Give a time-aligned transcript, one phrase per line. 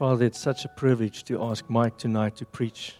[0.00, 2.94] Father, it's such a privilege to ask Mike tonight to preach.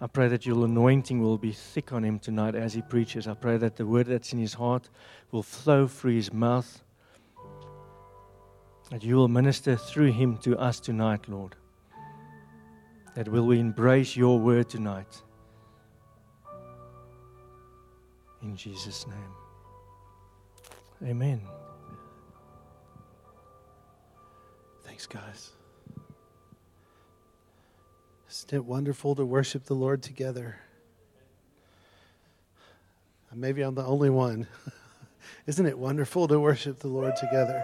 [0.00, 3.26] I pray that your anointing will be thick on him tonight as he preaches.
[3.26, 4.88] I pray that the word that's in his heart
[5.32, 6.80] will flow through his mouth.
[8.90, 11.56] That you will minister through him to us tonight, Lord.
[13.16, 15.22] That will we embrace your word tonight.
[18.42, 19.34] In Jesus' name.
[21.02, 21.40] Amen.
[24.96, 25.50] Thanks, guys.
[28.30, 30.56] Isn't it wonderful to worship the Lord together?
[33.30, 34.46] Maybe I'm the only one.
[35.46, 37.62] Isn't it wonderful to worship the Lord together?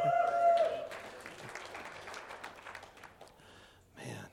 [3.97, 4.27] Man.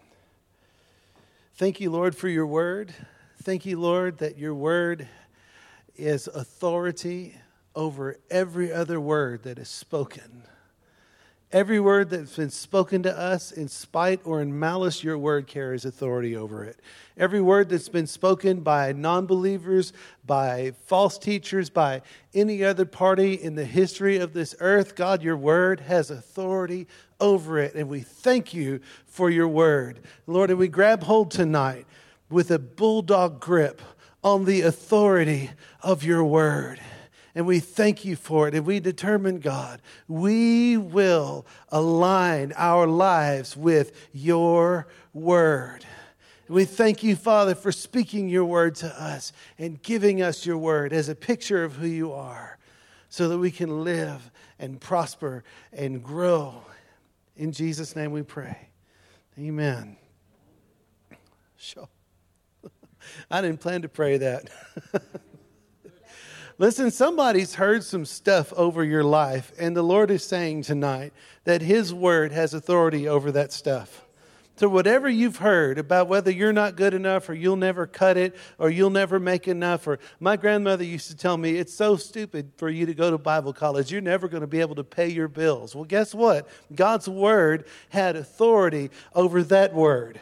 [1.55, 2.93] Thank you, Lord, for your word.
[3.41, 5.07] Thank you, Lord, that your word
[5.95, 7.37] is authority
[7.73, 10.43] over every other word that is spoken.
[11.51, 15.83] Every word that's been spoken to us in spite or in malice, your word carries
[15.83, 16.79] authority over it.
[17.17, 19.91] Every word that's been spoken by non believers,
[20.23, 22.03] by false teachers, by
[22.35, 26.85] any other party in the history of this earth, God, your word has authority
[27.19, 27.73] over it.
[27.73, 30.01] And we thank you for your word.
[30.27, 31.87] Lord, and we grab hold tonight
[32.29, 33.81] with a bulldog grip
[34.23, 35.49] on the authority
[35.81, 36.79] of your word.
[37.35, 38.55] And we thank you for it.
[38.55, 45.85] And we determine, God, we will align our lives with your word.
[46.47, 50.93] We thank you, Father, for speaking your word to us and giving us your word
[50.93, 52.57] as a picture of who you are
[53.09, 56.63] so that we can live and prosper and grow.
[57.37, 58.69] In Jesus' name we pray.
[59.37, 59.95] Amen.
[61.55, 61.87] Sure.
[63.31, 64.49] I didn't plan to pray that.
[66.59, 71.13] Listen, somebody's heard some stuff over your life, and the Lord is saying tonight
[71.45, 74.05] that His word has authority over that stuff.
[74.57, 78.35] So, whatever you've heard about whether you're not good enough or you'll never cut it
[78.57, 82.51] or you'll never make enough, or my grandmother used to tell me, it's so stupid
[82.57, 83.89] for you to go to Bible college.
[83.89, 85.73] You're never going to be able to pay your bills.
[85.73, 86.49] Well, guess what?
[86.75, 90.19] God's word had authority over that word.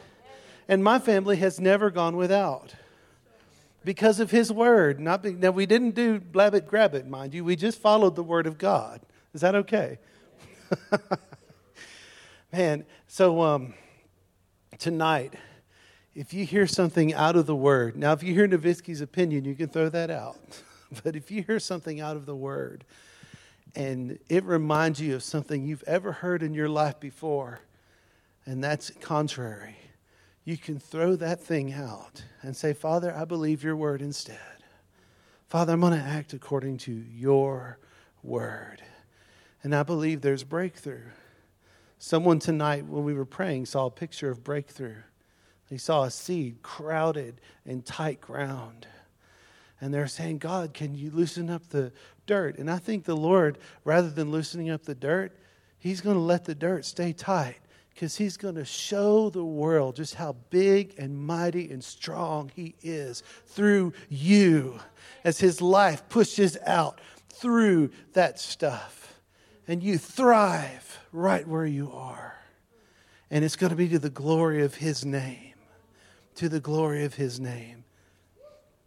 [0.68, 2.76] And my family has never gone without
[3.88, 5.00] because of his word.
[5.00, 7.46] Not be, now we didn't do blab it, grab it, mind you.
[7.46, 9.00] We just followed the word of God.
[9.34, 9.98] Is that okay?
[12.52, 13.76] Man, so um,
[14.78, 15.36] tonight,
[16.16, 19.56] if you hear something out of the word, now if you hear Novitsky's opinion, you
[19.56, 20.36] can throw that out.
[21.06, 22.84] but if you hear something out of the word
[23.74, 27.62] and it reminds you of something you've ever heard in your life before,
[28.46, 29.78] and that's contrary,
[30.48, 34.64] you can throw that thing out and say, Father, I believe your word instead.
[35.50, 37.80] Father, I'm going to act according to your
[38.24, 38.82] word.
[39.62, 41.10] And I believe there's breakthrough.
[42.00, 45.02] Someone tonight, when we were praying, saw a picture of breakthrough.
[45.70, 48.88] They saw a seed crowded in tight ground.
[49.82, 51.92] And they're saying, God, can you loosen up the
[52.26, 52.58] dirt?
[52.58, 55.38] And I think the Lord, rather than loosening up the dirt,
[55.78, 57.60] He's going to let the dirt stay tight
[57.98, 62.76] because he's going to show the world just how big and mighty and strong he
[62.84, 64.80] is through you
[65.24, 69.20] as his life pushes out through that stuff.
[69.68, 72.36] And you thrive right where you are.
[73.32, 75.56] And it's going to be to the glory of his name.
[76.36, 77.84] To the glory of his name.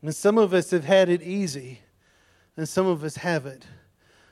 [0.02, 1.80] And some of us have had it easy,
[2.56, 3.66] and some of us haven't.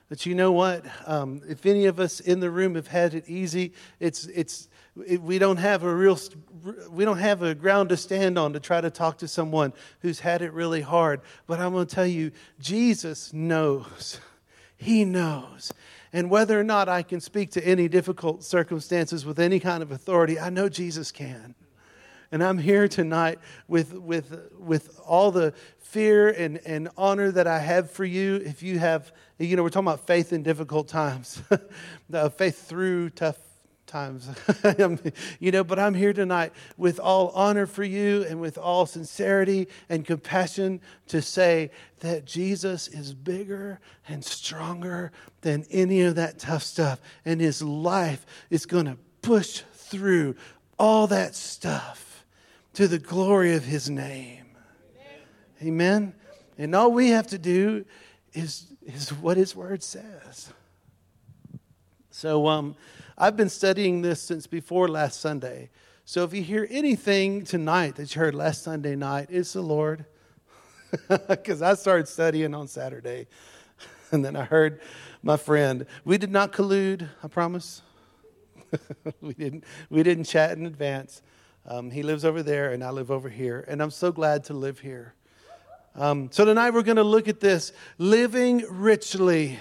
[0.08, 0.84] But you know what?
[1.06, 4.68] Um, if any of us in the room have had it easy, it's, it's,
[5.06, 6.18] it, we don't have a real,
[6.90, 10.20] we don't have a ground to stand on to try to talk to someone who's
[10.20, 11.20] had it really hard.
[11.46, 14.18] But I'm going to tell you, Jesus knows.
[14.78, 15.72] He knows.
[16.12, 19.92] And whether or not I can speak to any difficult circumstances with any kind of
[19.92, 21.54] authority, I know Jesus can.
[22.30, 27.58] And I'm here tonight with, with, with all the fear and, and honor that I
[27.58, 28.36] have for you.
[28.36, 31.42] If you have, you know, we're talking about faith in difficult times,
[32.12, 33.38] uh, faith through tough
[33.86, 34.28] times,
[35.40, 39.68] you know, but I'm here tonight with all honor for you and with all sincerity
[39.88, 41.70] and compassion to say
[42.00, 47.00] that Jesus is bigger and stronger than any of that tough stuff.
[47.24, 50.36] And his life is going to push through
[50.78, 52.07] all that stuff
[52.74, 54.46] to the glory of his name.
[55.62, 56.14] Amen.
[56.56, 57.84] And all we have to do
[58.32, 60.52] is, is what his word says.
[62.10, 62.76] So um,
[63.16, 65.70] I've been studying this since before last Sunday.
[66.04, 70.04] So if you hear anything tonight that you heard last Sunday night, it's the Lord.
[71.28, 73.26] Because I started studying on Saturday.
[74.10, 74.80] And then I heard
[75.22, 75.84] my friend.
[76.02, 77.82] We did not collude, I promise.
[79.20, 81.20] we didn't we didn't chat in advance.
[81.70, 84.54] Um, he lives over there, and I live over here, and I'm so glad to
[84.54, 85.12] live here.
[85.94, 89.58] Um, so tonight we're going to look at this living richly.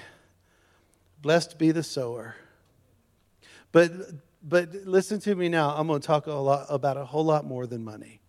[1.21, 2.35] Blessed be the sower.
[3.73, 3.91] But
[4.41, 5.75] but listen to me now.
[5.75, 8.21] I'm going to talk a lot about a whole lot more than money,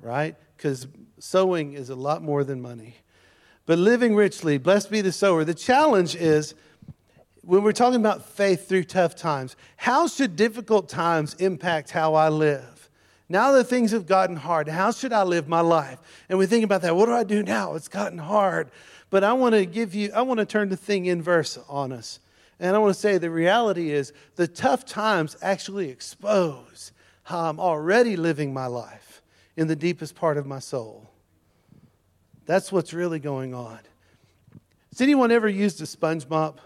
[0.00, 0.36] right?
[0.54, 0.86] Because
[1.18, 2.96] sowing is a lot more than money.
[3.64, 5.44] But living richly, blessed be the sower.
[5.44, 6.54] The challenge is
[7.40, 12.28] when we're talking about faith through tough times, how should difficult times impact how I
[12.28, 12.77] live?
[13.28, 15.98] Now that things have gotten hard, how should I live my life?
[16.28, 16.96] And we think about that.
[16.96, 17.74] What do I do now?
[17.74, 18.70] It's gotten hard.
[19.10, 22.20] But I want to give you, I want to turn the thing inverse on us.
[22.60, 26.92] And I want to say the reality is the tough times actually expose
[27.24, 29.22] how I'm already living my life
[29.56, 31.10] in the deepest part of my soul.
[32.46, 33.78] That's what's really going on.
[34.90, 36.60] Has anyone ever used a sponge mop?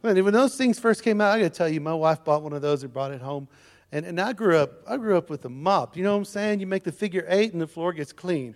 [0.00, 2.52] when those things first came out, I got to tell you, my wife bought one
[2.52, 3.48] of those and brought it home.
[3.90, 5.96] And, and I grew up, I grew up with a mop.
[5.96, 6.60] You know what I'm saying?
[6.60, 8.54] You make the figure eight and the floor gets clean.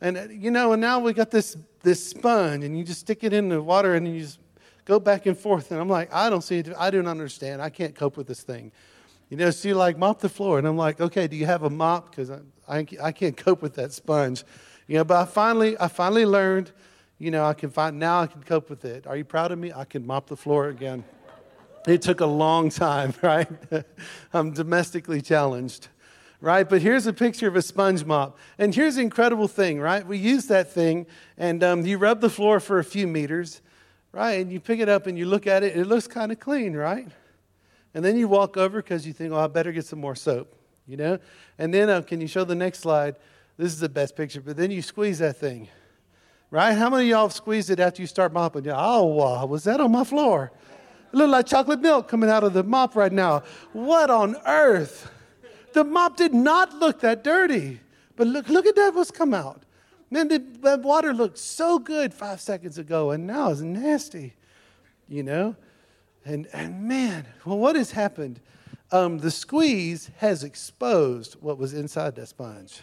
[0.00, 3.22] And uh, you know, and now we got this this sponge, and you just stick
[3.22, 4.38] it in the water and you just
[4.84, 5.70] go back and forth.
[5.70, 6.72] And I'm like, I don't see it.
[6.76, 7.62] I don't understand.
[7.62, 8.72] I can't cope with this thing.
[9.30, 11.62] You know, so you like mop the floor, and I'm like, okay, do you have
[11.62, 12.10] a mop?
[12.10, 14.44] Because I, I, I can't cope with that sponge.
[14.88, 16.72] You know, but I finally I finally learned.
[17.18, 19.06] You know, I can find now I can cope with it.
[19.06, 19.72] Are you proud of me?
[19.72, 21.04] I can mop the floor again.
[21.86, 23.48] It took a long time, right?
[24.32, 25.88] I'm domestically challenged,
[26.40, 26.68] right?
[26.68, 28.38] But here's a picture of a sponge mop.
[28.58, 30.06] And here's the incredible thing, right?
[30.06, 31.06] We use that thing,
[31.36, 33.62] and um, you rub the floor for a few meters,
[34.12, 34.40] right?
[34.40, 36.74] And you pick it up and you look at it, it looks kind of clean,
[36.74, 37.08] right?
[37.94, 40.54] And then you walk over because you think, oh, I better get some more soap,
[40.86, 41.18] you know?
[41.58, 43.16] And then, uh, can you show the next slide?
[43.58, 45.68] This is the best picture, but then you squeeze that thing,
[46.50, 46.72] right?
[46.72, 48.66] How many of y'all have squeezed it after you start mopping?
[48.68, 50.52] Oh, wow, was that on my floor?
[51.12, 53.42] It looked like chocolate milk coming out of the mop right now.
[53.72, 55.10] What on earth?
[55.74, 57.80] The mop did not look that dirty.
[58.16, 59.62] But look, look at that, what's come out.
[60.10, 64.34] Man, the, the water looked so good five seconds ago, and now it's nasty,
[65.08, 65.56] you know?
[66.24, 68.40] And, and man, well, what has happened?
[68.90, 72.80] Um, the squeeze has exposed what was inside that sponge.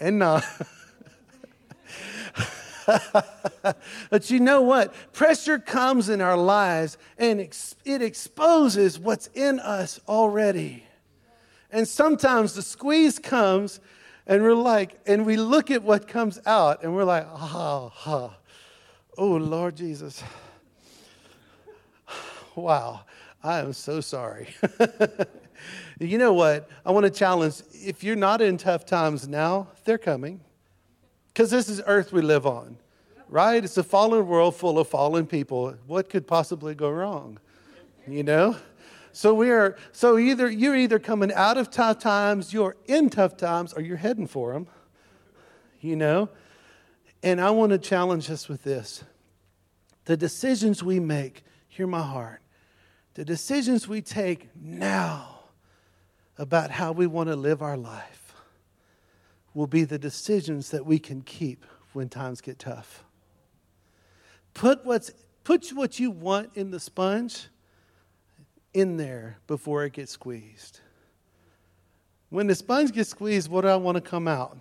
[0.00, 0.42] And now.
[4.10, 4.94] but you know what?
[5.12, 10.84] Pressure comes in our lives and it exposes what's in us already.
[11.70, 13.80] And sometimes the squeeze comes
[14.26, 18.36] and we're like, and we look at what comes out and we're like, ah, ah,
[19.18, 20.22] oh, Lord Jesus.
[22.56, 23.02] Wow,
[23.44, 24.54] I am so sorry.
[26.00, 26.68] you know what?
[26.84, 30.40] I want to challenge if you're not in tough times now, they're coming.
[31.32, 32.76] Because this is earth we live on,
[33.28, 33.62] right?
[33.62, 35.74] It's a fallen world full of fallen people.
[35.86, 37.38] What could possibly go wrong?
[38.06, 38.56] You know?
[39.12, 43.36] So we are so either you're either coming out of tough times, you're in tough
[43.36, 44.66] times, or you're heading for them.
[45.80, 46.28] You know?
[47.22, 49.04] And I want to challenge us with this.
[50.06, 52.40] The decisions we make, hear my heart.
[53.14, 55.40] The decisions we take now
[56.38, 58.29] about how we want to live our life
[59.54, 63.04] will be the decisions that we can keep when times get tough.
[64.54, 65.10] Put, what's,
[65.44, 67.48] put what you want in the sponge
[68.72, 70.80] in there before it gets squeezed.
[72.30, 74.56] When the sponge gets squeezed, what do I want to come out?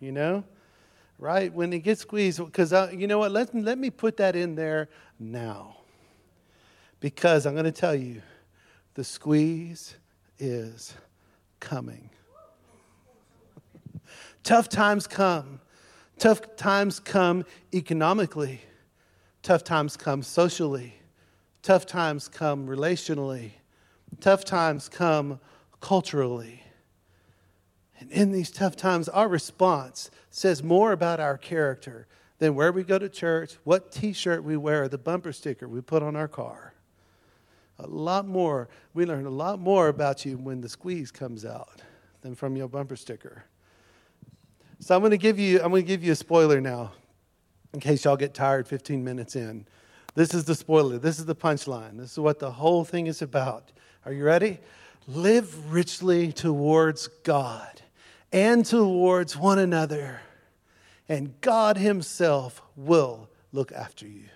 [0.00, 0.44] You know?
[1.18, 1.52] Right?
[1.52, 3.30] When it gets squeezed, because you know what?
[3.30, 4.88] Let, let me put that in there
[5.20, 5.76] now.
[6.98, 8.22] Because I'm going to tell you,
[8.94, 9.94] the squeeze
[10.38, 10.94] is
[11.60, 12.10] coming.
[14.44, 15.60] Tough times come.
[16.18, 18.60] Tough times come economically.
[19.42, 20.94] Tough times come socially.
[21.62, 23.52] Tough times come relationally.
[24.20, 25.40] Tough times come
[25.80, 26.62] culturally.
[27.98, 32.06] And in these tough times, our response says more about our character
[32.38, 35.80] than where we go to church, what t shirt we wear, the bumper sticker we
[35.80, 36.74] put on our car.
[37.78, 41.80] A lot more, we learn a lot more about you when the squeeze comes out
[42.20, 43.44] than from your bumper sticker.
[44.84, 46.92] So I'm going to give you I'm going to give you a spoiler now
[47.72, 49.66] in case y'all get tired 15 minutes in.
[50.14, 50.98] This is the spoiler.
[50.98, 51.96] This is the punchline.
[51.96, 53.72] This is what the whole thing is about.
[54.04, 54.58] Are you ready?
[55.06, 57.80] Live richly towards God
[58.30, 60.20] and towards one another,
[61.08, 64.28] and God Himself will look after you.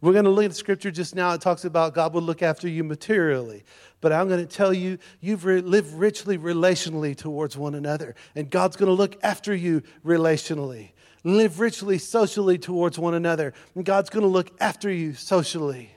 [0.00, 1.32] We're going to look at the scripture just now.
[1.34, 3.64] It talks about God will look after you materially.
[4.00, 8.14] But I'm going to tell you, you've re- lived richly relationally towards one another.
[8.34, 10.92] And God's going to look after you relationally.
[11.22, 13.52] Live richly socially towards one another.
[13.74, 15.90] And God's going to look after you socially.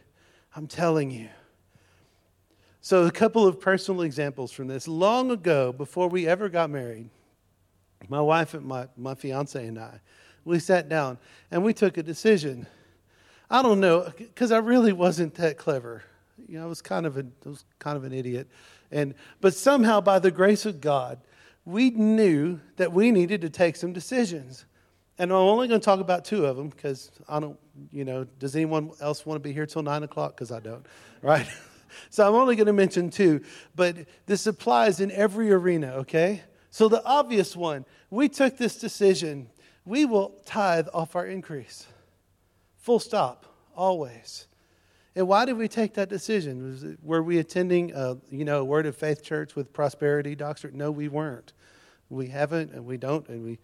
[0.55, 1.29] I'm telling you.
[2.81, 4.89] So, a couple of personal examples from this.
[4.89, 7.09] Long ago, before we ever got married,
[8.09, 10.01] my wife and my, my fiance and I,
[10.43, 11.17] we sat down
[11.49, 12.67] and we took a decision.
[13.49, 16.03] I don't know, because I really wasn't that clever.
[16.47, 18.47] You know, I was kind of a, I was kind of an idiot.
[18.91, 21.19] And, but somehow, by the grace of God,
[21.65, 24.65] we knew that we needed to take some decisions.
[25.17, 27.57] And I'm only going to talk about two of them because I don't,
[27.91, 30.35] you know, does anyone else want to be here till nine o'clock?
[30.35, 30.85] Because I don't,
[31.21, 31.47] right?
[32.09, 33.41] so I'm only going to mention two,
[33.75, 33.95] but
[34.25, 36.41] this applies in every arena, okay?
[36.69, 39.49] So the obvious one, we took this decision.
[39.85, 41.85] We will tithe off our increase.
[42.83, 43.45] Full stop,
[43.77, 44.45] always.
[45.15, 46.69] And why did we take that decision?
[46.69, 50.77] Was it, were we attending, a, you know, Word of Faith church with prosperity doctrine?
[50.77, 51.53] No, we weren't.
[52.09, 53.59] We haven't, and we don't, and we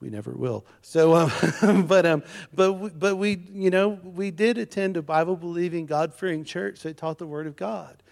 [0.00, 0.64] we never will.
[0.82, 2.22] So, um, but um,
[2.54, 6.96] but but we, you know, we did attend a Bible believing, God fearing church that
[6.96, 8.04] taught the Word of God,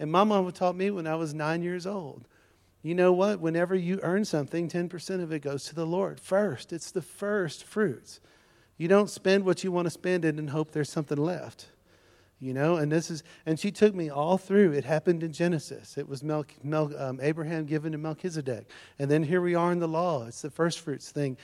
[0.00, 2.26] and my mama taught me when I was nine years old.
[2.82, 3.40] You know what?
[3.40, 6.72] Whenever you earn something, ten percent of it goes to the Lord first.
[6.72, 8.20] It's the first fruits.
[8.76, 11.68] You don't spend what you want to spend it and hope there's something left
[12.40, 12.76] you know?
[12.76, 14.72] And this is and she took me all through.
[14.72, 15.96] It happened in genesis.
[15.96, 18.68] It was Mel, Mel, um, abraham given to melchizedek.
[18.98, 20.26] And then here we are in the law.
[20.26, 21.36] It's the first fruits thing.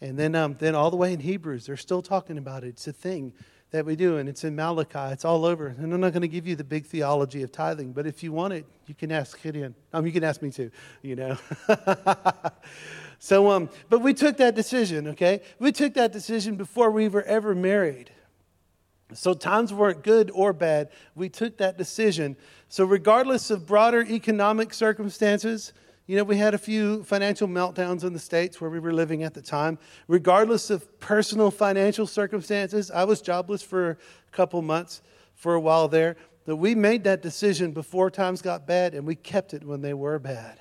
[0.00, 2.68] And then um, then all the way in hebrews they're still talking about it.
[2.68, 3.32] It's a thing
[3.70, 5.12] that we do and it's in malachi.
[5.12, 5.68] It's all over.
[5.68, 8.32] And i'm not going to give you the big theology of tithing but if you
[8.32, 9.74] want it you can ask gideon.
[9.92, 10.70] Um, you can ask me too
[11.02, 11.38] you know.
[13.22, 15.42] So um but we took that decision okay?
[15.58, 18.10] We took that decision before we were ever married.
[19.12, 20.90] So times weren't good or bad.
[21.14, 22.36] We took that decision.
[22.68, 25.72] So, regardless of broader economic circumstances,
[26.06, 29.22] you know, we had a few financial meltdowns in the States where we were living
[29.22, 29.78] at the time.
[30.08, 33.96] Regardless of personal financial circumstances, I was jobless for a
[34.32, 35.02] couple months,
[35.34, 36.16] for a while there.
[36.46, 39.94] That we made that decision before times got bad and we kept it when they
[39.94, 40.58] were bad.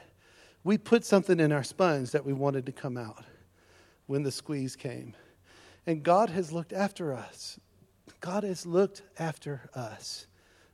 [0.64, 3.24] We put something in our sponge that we wanted to come out
[4.06, 5.16] when the squeeze came.
[5.88, 7.60] And God has looked after us.
[8.20, 10.28] God has looked after us,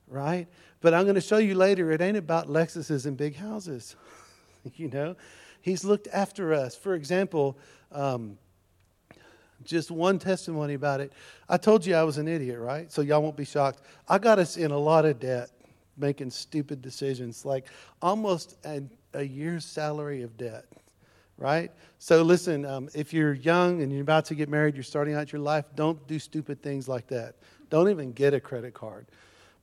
[0.07, 0.47] right?
[0.81, 3.95] But I'm going to show you later, it ain't about Lexuses and big houses.
[4.75, 5.15] you know,
[5.61, 6.75] He's looked after us.
[6.75, 7.57] For example,
[7.91, 8.37] um,
[9.63, 11.11] just one testimony about it.
[11.49, 12.91] I told you I was an idiot, right?
[12.91, 13.81] So y'all won't be shocked.
[14.07, 15.49] I got us in a lot of debt
[15.97, 17.65] making stupid decisions, like
[17.99, 18.83] almost a,
[19.15, 20.65] a year's salary of debt
[21.37, 21.71] right?
[21.99, 25.31] So listen, um, if you're young and you're about to get married, you're starting out
[25.31, 27.35] your life, don't do stupid things like that.
[27.69, 29.07] Don't even get a credit card.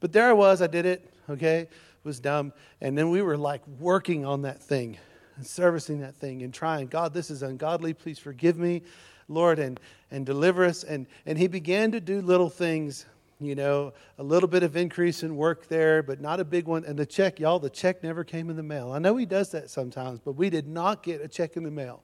[0.01, 1.69] But there I was, I did it, okay?
[2.05, 2.53] Was dumb.
[2.81, 4.99] And then we were like working on that thing
[5.37, 8.83] and servicing that thing and trying, God, this is ungodly, please forgive me,
[9.29, 9.79] Lord, and,
[10.11, 10.85] and deliver us.
[10.85, 13.07] And, and he began to do little things
[13.43, 16.85] you know, a little bit of increase in work there, but not a big one.
[16.85, 18.93] And the check, y'all, the check never came in the mail.
[18.93, 21.71] I know he does that sometimes, but we did not get a check in the
[21.71, 22.03] mail.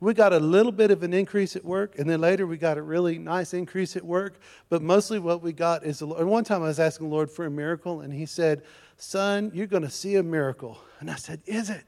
[0.00, 2.78] We got a little bit of an increase at work, and then later we got
[2.78, 4.38] a really nice increase at work.
[4.68, 7.46] But mostly what we got is, and one time I was asking the Lord for
[7.46, 8.62] a miracle, and he said,
[8.98, 10.78] Son, you're going to see a miracle.
[11.00, 11.84] And I said, Is it?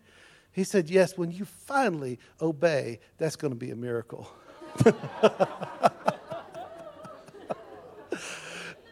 [0.52, 4.30] He said, Yes, when you finally obey, that's going to be a miracle.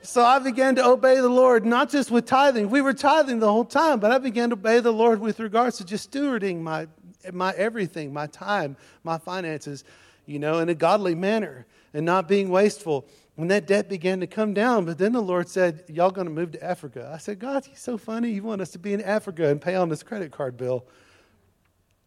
[0.08, 2.70] So I began to obey the Lord, not just with tithing.
[2.70, 5.76] We were tithing the whole time, but I began to obey the Lord with regards
[5.76, 6.88] to just stewarding my,
[7.30, 9.84] my everything, my time, my finances,
[10.24, 13.06] you know, in a godly manner and not being wasteful.
[13.38, 16.32] And that debt began to come down, but then the Lord said, Y'all going to
[16.32, 17.08] move to Africa.
[17.14, 18.30] I said, God, you're so funny.
[18.32, 20.84] You want us to be in Africa and pay on this credit card bill.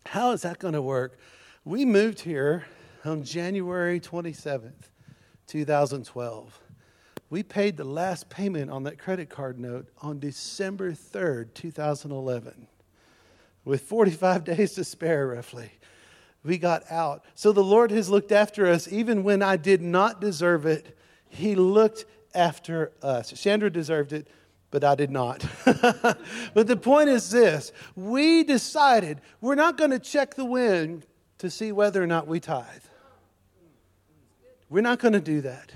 [0.05, 1.17] How is that going to work?
[1.63, 2.65] We moved here
[3.05, 4.89] on January 27th,
[5.47, 6.59] 2012.
[7.29, 12.67] We paid the last payment on that credit card note on December 3rd, 2011,
[13.63, 15.71] with 45 days to spare, roughly.
[16.43, 17.23] We got out.
[17.35, 20.97] So the Lord has looked after us even when I did not deserve it.
[21.31, 23.33] He looked after us.
[23.39, 24.27] Sandra deserved it,
[24.69, 25.45] but I did not.
[25.65, 31.05] but the point is this we decided we're not going to check the wind
[31.39, 32.65] to see whether or not we tithe.
[34.69, 35.71] We're not going to do that.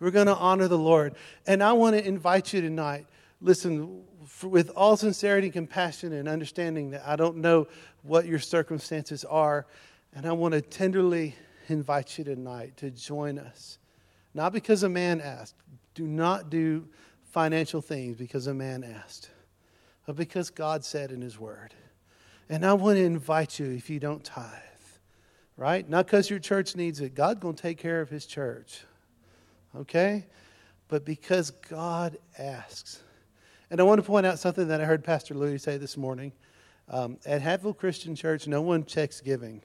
[0.00, 1.14] We're going to honor the Lord.
[1.46, 3.06] And I want to invite you tonight,
[3.40, 4.02] listen,
[4.42, 7.68] with all sincerity, compassion, and understanding that I don't know
[8.02, 9.66] what your circumstances are.
[10.14, 11.34] And I want to tenderly
[11.68, 13.78] invite you tonight to join us.
[14.36, 15.56] Not because a man asked.
[15.94, 16.86] Do not do
[17.32, 19.30] financial things because a man asked,
[20.06, 21.74] but because God said in His Word.
[22.48, 24.52] And I want to invite you if you don't tithe,
[25.56, 25.88] right?
[25.88, 27.16] Not because your church needs it.
[27.16, 28.84] God's going to take care of His church
[29.74, 30.24] okay?
[30.88, 33.00] but because God asks.
[33.70, 36.32] And I want to point out something that I heard Pastor Louis say this morning.
[36.88, 39.62] Um, at Hatfield Christian Church, no one checks giving.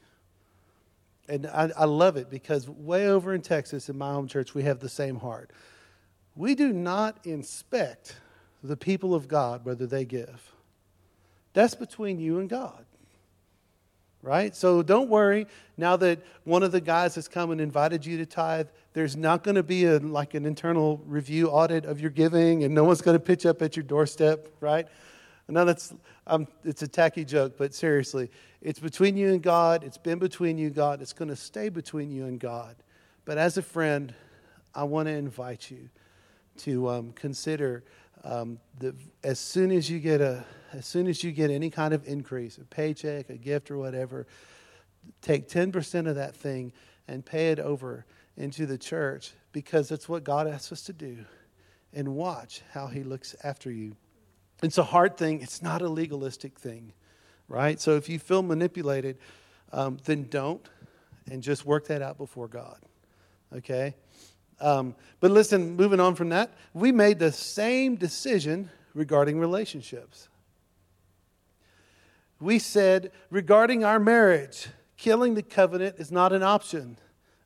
[1.31, 4.63] And I, I love it because way over in Texas, in my home church, we
[4.63, 5.49] have the same heart.
[6.35, 8.17] We do not inspect
[8.61, 10.51] the people of God whether they give.
[11.53, 12.83] That's between you and God.
[14.21, 14.53] Right?
[14.53, 15.47] So don't worry.
[15.77, 19.41] Now that one of the guys has come and invited you to tithe, there's not
[19.41, 23.01] going to be a, like an internal review audit of your giving, and no one's
[23.01, 24.85] going to pitch up at your doorstep, right?
[25.51, 25.93] I know that's
[26.27, 28.31] um, it's a tacky joke, but seriously,
[28.61, 29.83] it's between you and God.
[29.83, 31.01] It's been between you and God.
[31.01, 32.77] It's going to stay between you and God.
[33.25, 34.13] But as a friend,
[34.73, 35.89] I want to invite you
[36.59, 37.83] to um, consider
[38.23, 38.59] um,
[39.25, 42.57] as soon as you get a as soon as you get any kind of increase,
[42.57, 44.27] a paycheck, a gift, or whatever,
[45.21, 46.71] take ten percent of that thing
[47.09, 48.05] and pay it over
[48.37, 51.25] into the church because that's what God asks us to do,
[51.93, 53.97] and watch how He looks after you.
[54.61, 55.41] It's a hard thing.
[55.41, 56.93] It's not a legalistic thing,
[57.47, 57.79] right?
[57.79, 59.17] So if you feel manipulated,
[59.73, 60.67] um, then don't,
[61.29, 62.77] and just work that out before God.
[63.55, 63.95] Okay.
[64.59, 70.29] Um, but listen, moving on from that, we made the same decision regarding relationships.
[72.39, 76.97] We said regarding our marriage, killing the covenant is not an option.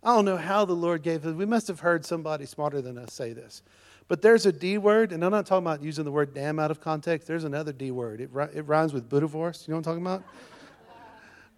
[0.04, 1.34] I don't know how the Lord gave it.
[1.34, 3.62] We must have heard somebody smarter than us say this.
[4.08, 6.70] But there's a D word, and I'm not talking about using the word damn out
[6.70, 7.28] of context.
[7.28, 8.22] There's another D word.
[8.22, 9.68] It, it rhymes with divorce.
[9.68, 10.24] You know what I'm talking about?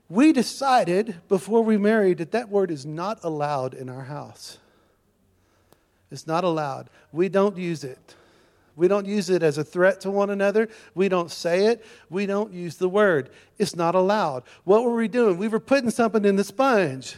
[0.09, 4.59] we decided before we married that that word is not allowed in our house.
[6.09, 6.89] It's not allowed.
[7.11, 8.15] We don't use it.
[8.77, 10.69] We don't use it as a threat to one another.
[10.93, 11.83] We don't say it.
[12.09, 13.31] We don't use the word.
[13.57, 14.43] It's not allowed.
[14.63, 15.37] What were we doing?
[15.37, 17.15] We were putting something in the sponge,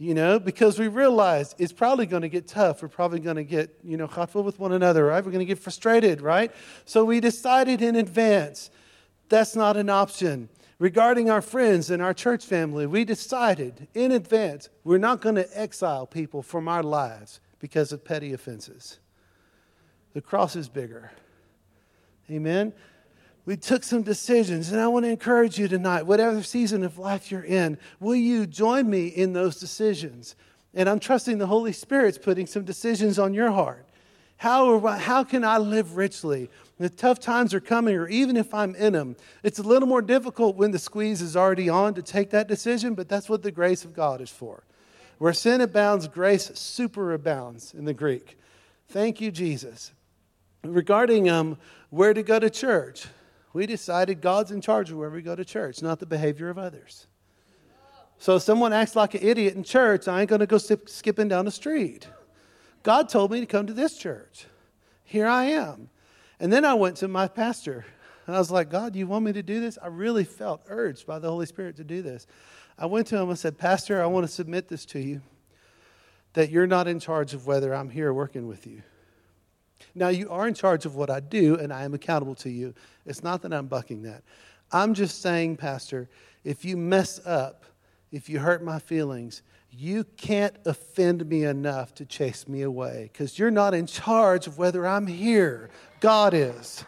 [0.00, 2.80] you know, because we realized it's probably going to get tough.
[2.80, 5.22] We're probably going to get, you know, hotful with one another, right?
[5.22, 6.50] We're going to get frustrated, right?
[6.86, 8.70] So we decided in advance
[9.28, 10.48] that's not an option.
[10.78, 15.46] Regarding our friends and our church family, we decided in advance we're not going to
[15.52, 19.00] exile people from our lives because of petty offenses.
[20.14, 21.12] The cross is bigger.
[22.30, 22.72] Amen.
[23.50, 27.32] We took some decisions, and I want to encourage you tonight, whatever season of life
[27.32, 30.36] you're in, will you join me in those decisions?
[30.72, 33.84] And I'm trusting the Holy Spirit's putting some decisions on your heart.
[34.36, 36.48] How, how can I live richly?
[36.78, 40.00] The tough times are coming, or even if I'm in them, it's a little more
[40.00, 43.50] difficult when the squeeze is already on to take that decision, but that's what the
[43.50, 44.62] grace of God is for.
[45.18, 48.38] Where sin abounds, grace superabounds in the Greek.
[48.90, 49.90] Thank you, Jesus.
[50.62, 51.58] Regarding um,
[51.88, 53.08] where to go to church,
[53.52, 56.58] we decided God's in charge of where we go to church, not the behavior of
[56.58, 57.06] others.
[58.18, 60.88] So if someone acts like an idiot in church, I ain't going to go skip,
[60.88, 62.06] skipping down the street.
[62.82, 64.46] God told me to come to this church.
[65.04, 65.88] Here I am.
[66.38, 67.84] And then I went to my pastor
[68.26, 69.78] and I was like, God, you want me to do this?
[69.82, 72.26] I really felt urged by the Holy Spirit to do this.
[72.78, 75.20] I went to him and said, Pastor, I want to submit this to you
[76.34, 78.82] that you're not in charge of whether I'm here working with you.
[79.94, 82.74] Now, you are in charge of what I do, and I am accountable to you.
[83.06, 84.22] It's not that I'm bucking that.
[84.72, 86.08] I'm just saying, Pastor,
[86.44, 87.64] if you mess up,
[88.12, 93.38] if you hurt my feelings, you can't offend me enough to chase me away because
[93.38, 95.70] you're not in charge of whether I'm here.
[96.00, 96.84] God is.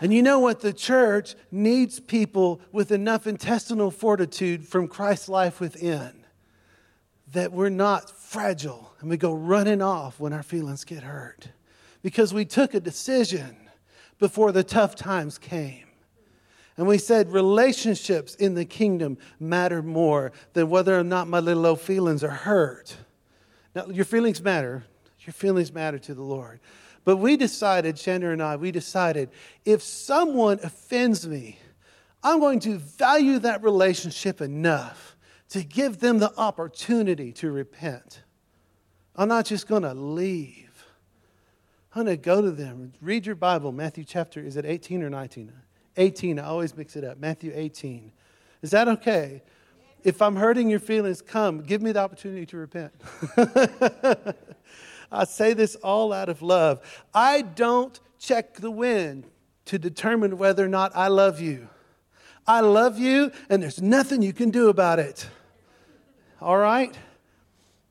[0.00, 0.60] And you know what?
[0.60, 6.24] The church needs people with enough intestinal fortitude from Christ's life within
[7.32, 11.48] that we're not fragile and we go running off when our feelings get hurt
[12.02, 13.56] because we took a decision
[14.18, 15.86] before the tough times came.
[16.76, 21.64] And we said relationships in the kingdom matter more than whether or not my little
[21.64, 22.98] old feelings are hurt.
[23.74, 24.84] Now, your feelings matter.
[25.20, 26.60] Your feelings matter to the Lord.
[27.06, 29.30] But we decided, Chandra and I, we decided
[29.64, 31.58] if someone offends me,
[32.22, 35.16] I'm going to value that relationship enough
[35.50, 38.22] to give them the opportunity to repent.
[39.16, 40.84] I'm not just going to leave.
[41.94, 42.92] I'm going to go to them.
[43.00, 43.72] Read your Bible.
[43.72, 45.52] Matthew chapter, is it 18 or 19?
[45.96, 46.38] 18.
[46.38, 47.18] I always mix it up.
[47.18, 48.12] Matthew 18.
[48.62, 49.42] Is that okay?
[50.04, 51.62] If I'm hurting your feelings, come.
[51.62, 52.92] Give me the opportunity to repent.
[55.10, 56.80] I say this all out of love.
[57.14, 59.26] I don't check the wind
[59.64, 61.68] to determine whether or not I love you.
[62.46, 65.28] I love you, and there's nothing you can do about it.
[66.40, 66.96] All right?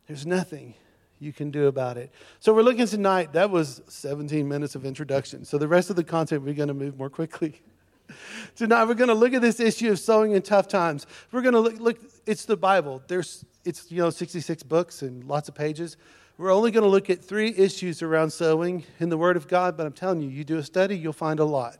[0.07, 0.73] There's nothing
[1.19, 2.11] you can do about it.
[2.39, 3.33] So we're looking tonight.
[3.33, 5.45] That was 17 minutes of introduction.
[5.45, 7.61] So the rest of the content, we're going to move more quickly.
[8.55, 11.07] tonight, we're going to look at this issue of sowing in tough times.
[11.31, 13.01] We're going to look, look it's the Bible.
[13.07, 15.97] There's, it's, you know, 66 books and lots of pages.
[16.37, 19.75] We're only going to look at three issues around sowing in the Word of God,
[19.75, 21.77] but I'm telling you, you do a study, you'll find a lot,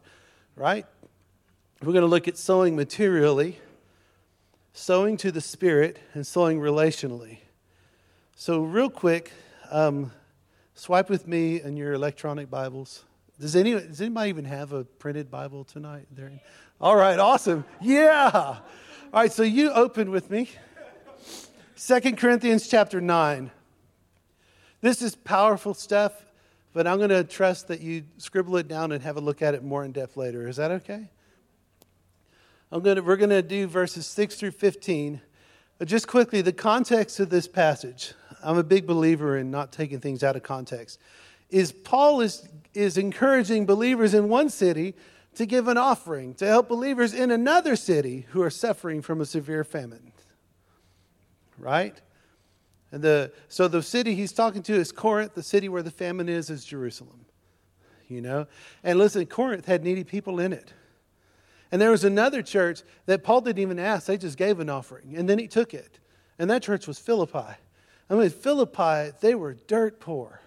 [0.56, 0.86] right?
[1.84, 3.60] We're going to look at sowing materially,
[4.78, 7.40] sowing to the Spirit, and sowing relationally.
[8.36, 9.32] So, real quick,
[9.72, 10.12] um,
[10.76, 13.04] swipe with me in your electronic Bibles.
[13.40, 16.06] Does, any, does anybody even have a printed Bible tonight?
[16.12, 16.32] There?
[16.80, 17.66] All right, awesome.
[17.82, 18.30] Yeah.
[18.32, 18.62] All
[19.12, 20.48] right, so you open with me.
[21.76, 23.50] Second Corinthians chapter 9.
[24.82, 26.14] This is powerful stuff,
[26.74, 29.56] but I'm going to trust that you scribble it down and have a look at
[29.56, 30.48] it more in depth later.
[30.48, 31.10] Is that okay?
[32.72, 35.22] I'm to, we're going to do verses 6 through 15.
[35.78, 38.14] But just quickly, the context of this passage.
[38.44, 41.00] I'm a big believer in not taking things out of context.
[41.50, 44.96] Is Paul is, is encouraging believers in one city
[45.36, 49.26] to give an offering to help believers in another city who are suffering from a
[49.26, 50.12] severe famine.
[51.58, 52.00] Right?
[52.92, 55.36] And the, so the city he's talking to is Corinth.
[55.36, 57.26] The city where the famine is is Jerusalem.
[58.08, 58.48] You know?
[58.84, 60.74] And listen, Corinth had needy people in it.
[61.72, 65.16] And there was another church that Paul didn't even ask, they just gave an offering.
[65.18, 66.00] And then he took it.
[66.40, 67.58] And that church was Philippi.
[68.10, 70.42] I mean, Philippi, they were dirt poor.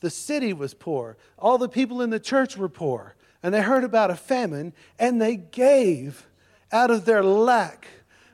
[0.00, 1.16] The city was poor.
[1.38, 3.14] All the people in the church were poor.
[3.42, 6.26] And they heard about a famine and they gave
[6.72, 7.86] out of their lack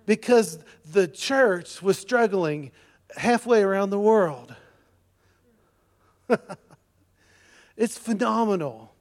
[0.06, 0.58] because
[0.90, 2.72] the church was struggling
[3.16, 4.54] halfway around the world.
[7.76, 8.94] it's phenomenal,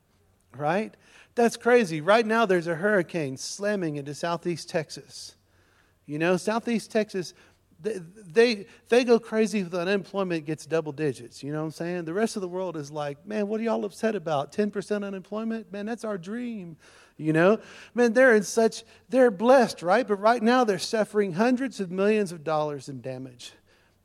[0.56, 0.95] right?
[1.36, 2.02] That's crazy.
[2.02, 5.36] Right now, there's a hurricane slamming into southeast Texas.
[6.06, 7.34] You know, southeast Texas,
[7.82, 11.41] they, they, they go crazy if unemployment gets double digits.
[11.41, 12.06] You know what I'm saying?
[12.06, 14.52] The rest of the world is like, man, what are y'all upset about?
[14.52, 15.72] 10% unemployment?
[15.72, 16.76] Man, that's our dream.
[17.17, 17.60] You know?
[17.94, 20.08] Man, they're in such, they're blessed, right?
[20.08, 23.54] But right now, they're suffering hundreds of millions of dollars in damage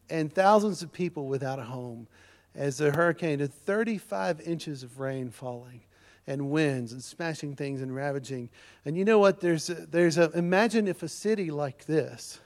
[0.09, 2.07] and thousands of people without a home
[2.55, 5.81] as the hurricane had 35 inches of rain falling
[6.27, 8.51] and winds and smashing things and ravaging.
[8.85, 9.41] And you know what?
[9.41, 12.41] There's a, there's a, imagine if a city like this,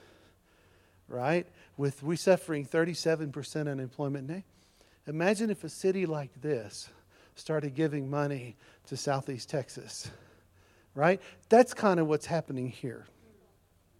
[1.07, 4.43] right, with we suffering 37% unemployment now.
[5.07, 6.89] Imagine if a city like this
[7.35, 8.55] started giving money
[8.87, 10.11] to Southeast Texas,
[10.93, 11.19] right?
[11.49, 13.07] That's kind of what's happening here.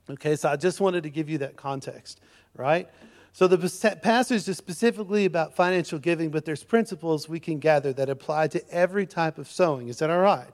[0.10, 2.20] Okay, so I just wanted to give you that context,
[2.56, 2.90] right?
[3.34, 8.10] So the passage is specifically about financial giving, but there's principles we can gather that
[8.10, 9.88] apply to every type of sowing.
[9.88, 10.50] Is that all right?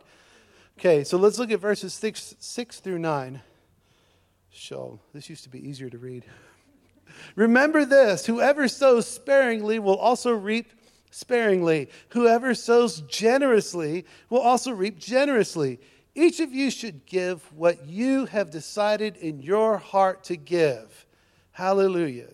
[0.78, 3.42] Okay, so let's look at verses 6, six through 9.
[4.52, 6.24] So this used to be easier to read.
[7.36, 10.72] Remember this whoever sows sparingly will also reap
[11.10, 11.90] sparingly.
[12.10, 15.80] Whoever sows generously will also reap generously.
[16.13, 21.06] Each of you should give what you have decided in your heart to give.
[21.52, 22.30] Hallelujah.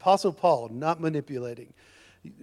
[0.00, 1.72] Apostle Paul, not manipulating,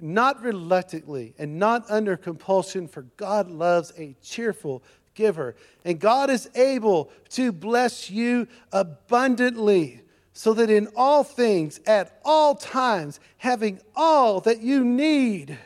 [0.01, 5.55] not reluctantly, and not under compulsion, for God loves a cheerful giver.
[5.83, 10.01] And God is able to bless you abundantly,
[10.33, 15.57] so that in all things, at all times, having all that you need,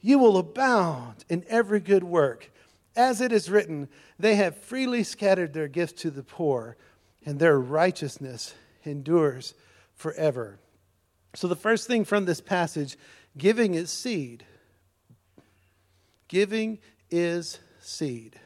[0.00, 2.50] you will abound in every good work.
[2.94, 6.76] As it is written, they have freely scattered their gifts to the poor,
[7.24, 9.54] and their righteousness endures
[9.96, 10.60] forever.
[11.36, 12.96] So, the first thing from this passage
[13.36, 14.46] giving is seed.
[16.28, 16.78] Giving
[17.10, 18.40] is seed.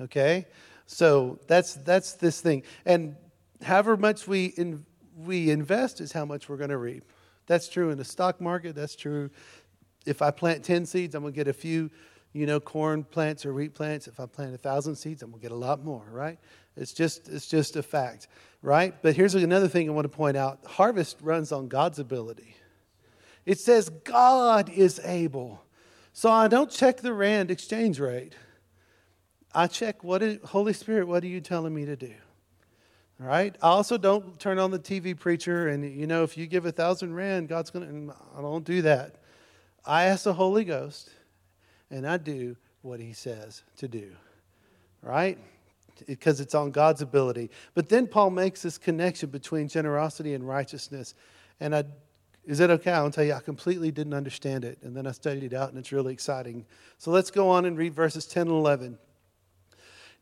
[0.00, 0.46] Okay?
[0.86, 2.64] So, that's, that's this thing.
[2.84, 3.14] And
[3.62, 4.84] however much we, in,
[5.16, 7.04] we invest is how much we're going to reap.
[7.46, 8.74] That's true in the stock market.
[8.74, 9.30] That's true.
[10.06, 11.88] If I plant 10 seeds, I'm going to get a few,
[12.32, 14.08] you know, corn plants or wheat plants.
[14.08, 16.38] If I plant a thousand seeds, I'm going to get a lot more, right?
[16.76, 18.26] It's just, it's just a fact
[18.62, 18.94] right?
[19.02, 22.56] But here's another thing I want to point out harvest runs on God's ability.
[23.46, 25.62] It says God is able.
[26.12, 28.34] So I don't check the Rand exchange rate.
[29.54, 32.12] I check what is, Holy Spirit, what are you telling me to do?
[33.18, 33.54] Right?
[33.62, 36.72] I also don't turn on the TV preacher and, you know, if you give a
[36.72, 39.16] thousand Rand, God's going to, I don't do that.
[39.84, 41.10] I ask the Holy Ghost
[41.90, 44.12] and I do what he says to do.
[45.02, 45.38] Right?
[46.06, 47.50] Because it's on God's ability.
[47.74, 51.14] But then Paul makes this connection between generosity and righteousness.
[51.60, 51.84] And I,
[52.44, 52.92] is it okay?
[52.92, 54.78] I'll tell you, I completely didn't understand it.
[54.82, 56.66] And then I studied it out, and it's really exciting.
[56.98, 58.98] So let's go on and read verses 10 and 11.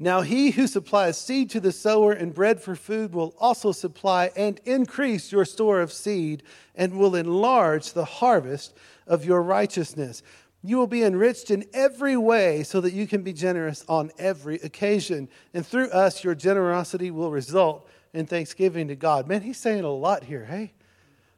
[0.01, 4.31] Now, he who supplies seed to the sower and bread for food will also supply
[4.37, 6.45] and increase your store of seed
[6.77, 8.77] and will enlarge the harvest
[9.09, 10.23] of your righteousness.
[10.63, 14.57] You will be enriched in every way so that you can be generous on every
[14.57, 15.29] occasion.
[15.55, 19.29] And through us, your generosity will result in thanksgiving to God.
[19.29, 20.73] Man, he's saying a lot here, hey?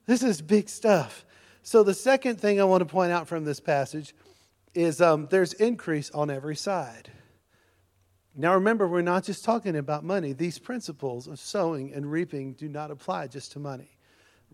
[0.06, 1.24] This is big stuff.
[1.62, 4.14] So, the second thing I want to point out from this passage
[4.74, 7.11] is um, there's increase on every side.
[8.35, 10.33] Now, remember, we're not just talking about money.
[10.33, 13.98] These principles of sowing and reaping do not apply just to money,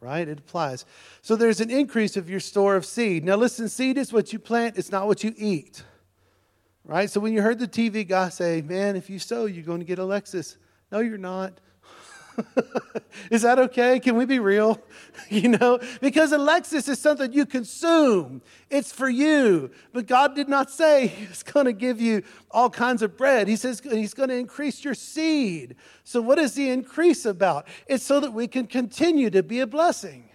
[0.00, 0.26] right?
[0.26, 0.84] It applies.
[1.22, 3.24] So, there's an increase of your store of seed.
[3.24, 5.82] Now, listen, seed is what you plant, it's not what you eat,
[6.84, 7.10] right?
[7.10, 9.86] So, when you heard the TV guy say, man, if you sow, you're going to
[9.86, 10.56] get a Lexus.
[10.92, 11.60] No, you're not.
[13.30, 14.00] is that okay?
[14.00, 14.80] Can we be real?
[15.28, 18.42] you know, because a Lexus is something you consume.
[18.70, 19.70] It's for you.
[19.92, 23.48] But God did not say He's going to give you all kinds of bread.
[23.48, 25.76] He says He's going to increase your seed.
[26.04, 27.66] So, what is the increase about?
[27.86, 30.30] It's so that we can continue to be a blessing,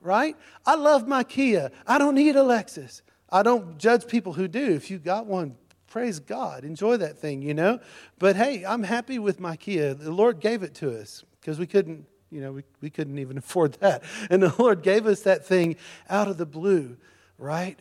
[0.00, 0.36] right?
[0.66, 1.70] I love my Kia.
[1.86, 3.02] I don't need a Lexus.
[3.32, 4.72] I don't judge people who do.
[4.72, 5.56] If you got one,
[5.90, 6.64] praise God.
[6.64, 7.80] Enjoy that thing, you know?
[8.18, 9.92] But hey, I'm happy with my Kia.
[9.92, 13.36] The Lord gave it to us because we couldn't, you know, we, we couldn't even
[13.38, 14.02] afford that.
[14.30, 15.76] And the Lord gave us that thing
[16.08, 16.96] out of the blue,
[17.36, 17.78] right?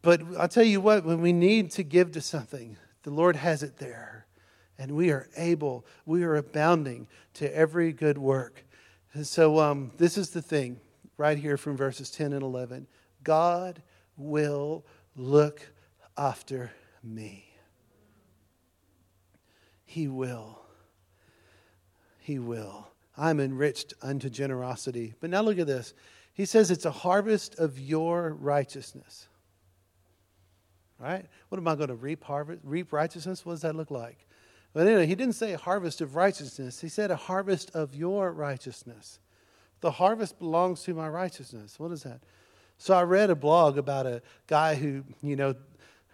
[0.00, 3.62] But I'll tell you what, when we need to give to something, the Lord has
[3.62, 4.26] it there.
[4.78, 8.64] And we are able, we are abounding to every good work.
[9.12, 10.80] And so um, this is the thing
[11.18, 12.86] right here from verses 10 and 11
[13.22, 13.82] God
[14.16, 15.68] will look
[16.16, 16.70] after
[17.02, 17.46] me.
[19.84, 20.60] He will.
[22.18, 22.88] He will.
[23.16, 25.14] I'm enriched unto generosity.
[25.20, 25.94] But now look at this.
[26.32, 29.26] He says it's a harvest of your righteousness.
[30.98, 31.26] Right?
[31.48, 33.44] What am I going to reap harvest reap righteousness?
[33.44, 34.26] What does that look like?
[34.72, 36.80] But anyway, he didn't say a harvest of righteousness.
[36.80, 39.18] He said a harvest of your righteousness.
[39.80, 41.80] The harvest belongs to my righteousness.
[41.80, 42.20] What is that?
[42.78, 45.54] So I read a blog about a guy who, you know,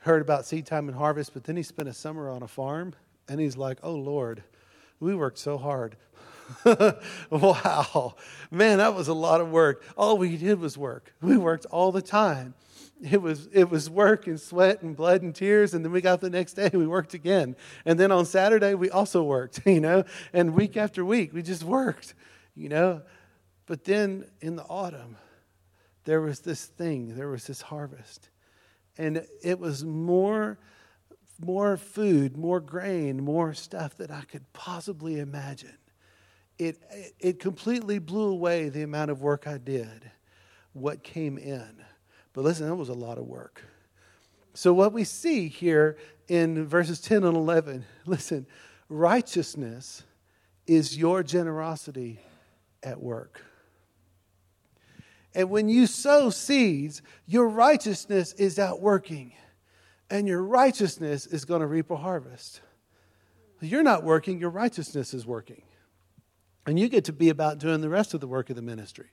[0.07, 2.95] heard about seed time and harvest, but then he spent a summer on a farm
[3.29, 4.43] and he's like, oh Lord,
[5.01, 5.97] we worked so hard.
[7.31, 8.15] wow.
[8.51, 9.83] Man, that was a lot of work.
[9.97, 11.13] All we did was work.
[11.21, 12.55] We worked all the time.
[13.03, 15.75] It was, it was work and sweat and blood and tears.
[15.75, 17.57] And then we got the next day, we worked again.
[17.85, 21.65] And then on Saturday, we also worked, you know, and week after week, we just
[21.65, 22.15] worked,
[22.55, 23.03] you know.
[23.67, 25.17] But then in the autumn,
[26.05, 28.31] there was this thing, there was this harvest
[28.99, 30.59] and it was more
[31.45, 35.77] more food, more grain, more stuff that I could possibly imagine.
[36.59, 36.79] It,
[37.21, 40.11] it completely blew away the amount of work I did,
[40.73, 41.85] what came in.
[42.33, 43.63] But listen, that was a lot of work.
[44.55, 48.47] So, what we see here in verses 10 and 11, listen,
[48.89, 50.03] righteousness
[50.67, 52.21] is your generosity
[52.83, 53.43] at work.
[55.37, 59.35] And when you sow seeds, your righteousness is out working,
[60.09, 62.63] and your righteousness is going to reap a harvest.
[63.61, 65.63] You're not working, your righteousness is working.
[66.67, 69.11] And you get to be about doing the rest of the work of the ministry,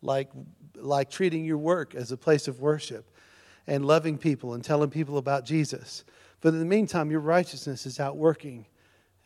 [0.00, 0.30] like,
[0.76, 3.10] like treating your work as a place of worship
[3.66, 6.06] and loving people and telling people about Jesus.
[6.40, 8.64] But in the meantime, your righteousness is out working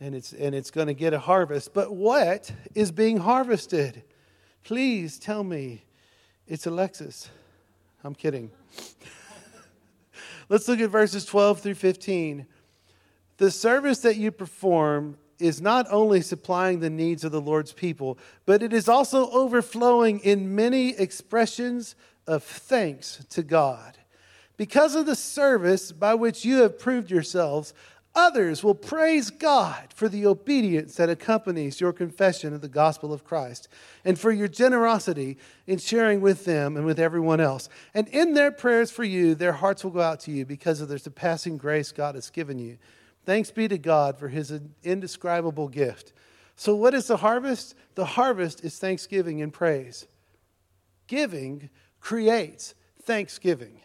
[0.01, 1.73] and it's, and it's going to get a harvest.
[1.73, 4.03] But what is being harvested?
[4.63, 5.85] Please tell me
[6.51, 7.29] it's a Lexus.
[8.03, 8.51] I'm kidding.
[10.49, 12.45] Let's look at verses 12 through 15.
[13.37, 18.17] The service that you perform is not only supplying the needs of the Lord's people,
[18.45, 21.95] but it is also overflowing in many expressions
[22.27, 23.97] of thanks to God.
[24.57, 27.73] Because of the service by which you have proved yourselves,
[28.13, 33.23] Others will praise God for the obedience that accompanies your confession of the gospel of
[33.23, 33.69] Christ
[34.03, 37.69] and for your generosity in sharing with them and with everyone else.
[37.93, 40.89] And in their prayers for you, their hearts will go out to you because of
[40.89, 42.77] the surpassing grace God has given you.
[43.25, 44.51] Thanks be to God for his
[44.83, 46.11] indescribable gift.
[46.57, 47.75] So, what is the harvest?
[47.95, 50.05] The harvest is thanksgiving and praise.
[51.07, 51.69] Giving
[52.01, 53.79] creates thanksgiving,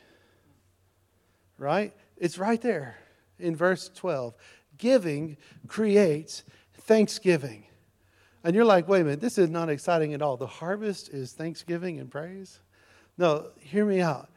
[1.58, 1.94] right?
[2.16, 2.98] It's right there
[3.38, 4.34] in verse 12.
[4.78, 6.44] Giving creates
[6.74, 7.64] thanksgiving.
[8.44, 10.36] And you're like, wait a minute, this is not exciting at all.
[10.36, 12.60] The harvest is thanksgiving and praise?
[13.18, 14.28] No, hear me out.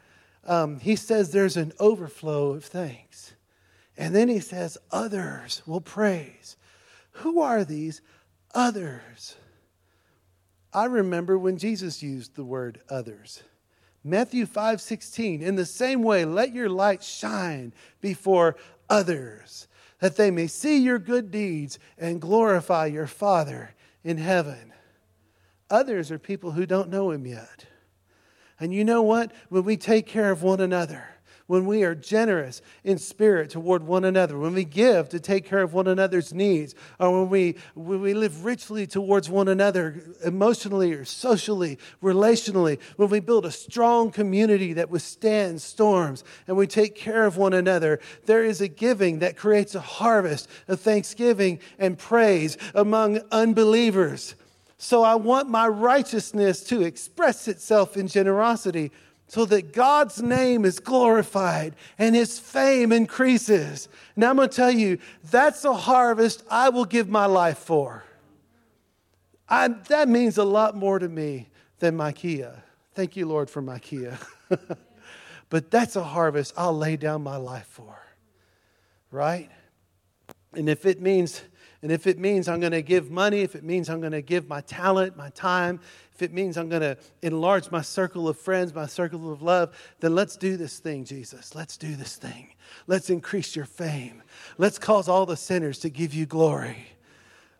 [0.45, 3.33] Um, he says there's an overflow of thanks.
[3.97, 6.55] And then he says, others will praise.
[7.11, 8.01] Who are these
[8.55, 9.35] others?
[10.73, 13.43] I remember when Jesus used the word others.
[14.03, 18.55] Matthew 5:16 in the same way, let your light shine before
[18.89, 19.67] others,
[19.99, 24.73] that they may see your good deeds and glorify your Father in heaven.
[25.69, 27.65] Others are people who don't know Him yet.
[28.59, 29.31] And you know what?
[29.49, 31.05] When we take care of one another,
[31.49, 35.63] when we are generous in spirit toward one another, when we give to take care
[35.63, 40.93] of one another's needs, or when we, when we live richly towards one another emotionally
[40.93, 46.93] or socially, relationally, when we build a strong community that withstands storms and we take
[46.93, 51.97] care of one another, there is a giving that creates a harvest of thanksgiving and
[51.97, 54.35] praise among unbelievers.
[54.77, 58.91] So I want my righteousness to express itself in generosity
[59.29, 63.87] so that God's name is glorified and his fame increases.
[64.15, 64.97] Now I'm going to tell you,
[65.29, 68.03] that's a harvest I will give my life for.
[69.47, 72.63] I, that means a lot more to me than my Kia.
[72.95, 74.17] Thank you, Lord, for my Kia.
[75.49, 77.99] but that's a harvest I'll lay down my life for.
[79.11, 79.51] Right?
[80.53, 81.43] And if it means
[81.81, 84.21] and if it means I'm going to give money, if it means I'm going to
[84.21, 85.79] give my talent, my time,
[86.13, 89.73] if it means I'm going to enlarge my circle of friends, my circle of love,
[90.01, 91.55] then let's do this thing, Jesus.
[91.55, 92.49] Let's do this thing.
[92.87, 94.21] Let's increase your fame.
[94.57, 96.87] Let's cause all the sinners to give you glory.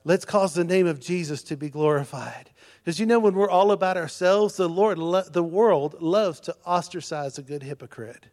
[0.03, 2.49] Let's cause the name of Jesus to be glorified.
[2.83, 4.97] Because you know, when we're all about ourselves, the Lord,
[5.31, 8.25] the world loves to ostracize a good hypocrite.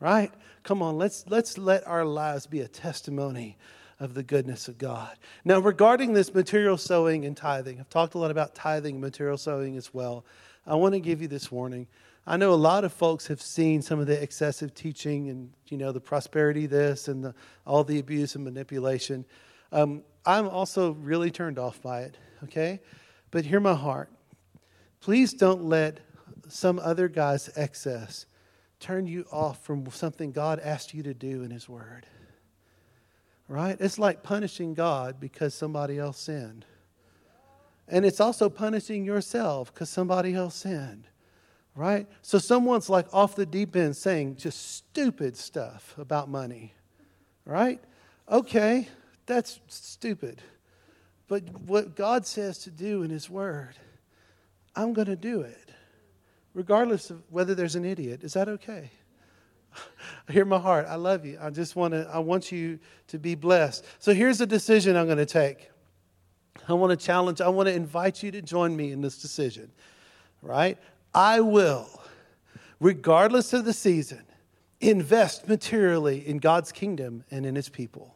[0.00, 0.32] Right?
[0.62, 3.58] Come on, let's, let's let our lives be a testimony
[4.02, 5.16] of the goodness of God.
[5.44, 9.38] Now, regarding this material sowing and tithing, I've talked a lot about tithing and material
[9.38, 10.24] sowing as well.
[10.66, 11.86] I want to give you this warning.
[12.26, 15.78] I know a lot of folks have seen some of the excessive teaching and, you
[15.78, 17.34] know, the prosperity this and the,
[17.64, 19.24] all the abuse and manipulation.
[19.70, 22.80] Um, I'm also really turned off by it, okay?
[23.30, 24.10] But hear my heart.
[25.00, 26.00] Please don't let
[26.48, 28.26] some other guy's excess
[28.80, 32.04] turn you off from something God asked you to do in His Word
[33.48, 33.76] right?
[33.80, 36.64] It's like punishing God because somebody else sinned.
[37.88, 41.04] And it's also punishing yourself because somebody else sinned,
[41.74, 42.06] right?
[42.22, 46.74] So someone's like off the deep end saying just stupid stuff about money,
[47.44, 47.80] right?
[48.30, 48.88] Okay,
[49.26, 50.40] that's stupid.
[51.28, 53.74] But what God says to do in His Word,
[54.74, 55.70] I'm going to do it,
[56.54, 58.22] regardless of whether there's an idiot.
[58.22, 58.90] Is that okay?
[60.28, 60.86] hear my heart.
[60.88, 61.38] I love you.
[61.40, 63.84] I just want to, I want you to be blessed.
[63.98, 65.70] So here's a decision I'm going to take.
[66.68, 69.70] I want to challenge, I want to invite you to join me in this decision,
[70.42, 70.78] right?
[71.14, 72.02] I will,
[72.78, 74.22] regardless of the season,
[74.80, 78.14] invest materially in God's kingdom and in his people.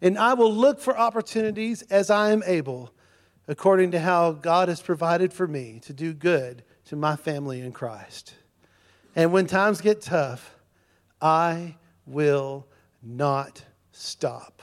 [0.00, 2.92] And I will look for opportunities as I am able,
[3.46, 7.72] according to how God has provided for me to do good to my family in
[7.72, 8.34] Christ.
[9.18, 10.54] And when times get tough,
[11.20, 11.74] I
[12.06, 12.68] will
[13.02, 14.62] not stop.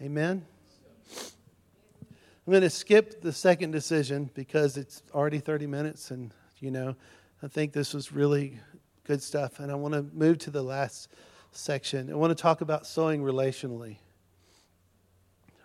[0.00, 0.46] Amen.
[2.46, 6.94] I'm going to skip the second decision because it's already 30 minutes, and you know,
[7.42, 8.60] I think this was really
[9.02, 9.58] good stuff.
[9.58, 11.08] And I want to move to the last
[11.50, 12.12] section.
[12.12, 13.96] I want to talk about sowing relationally.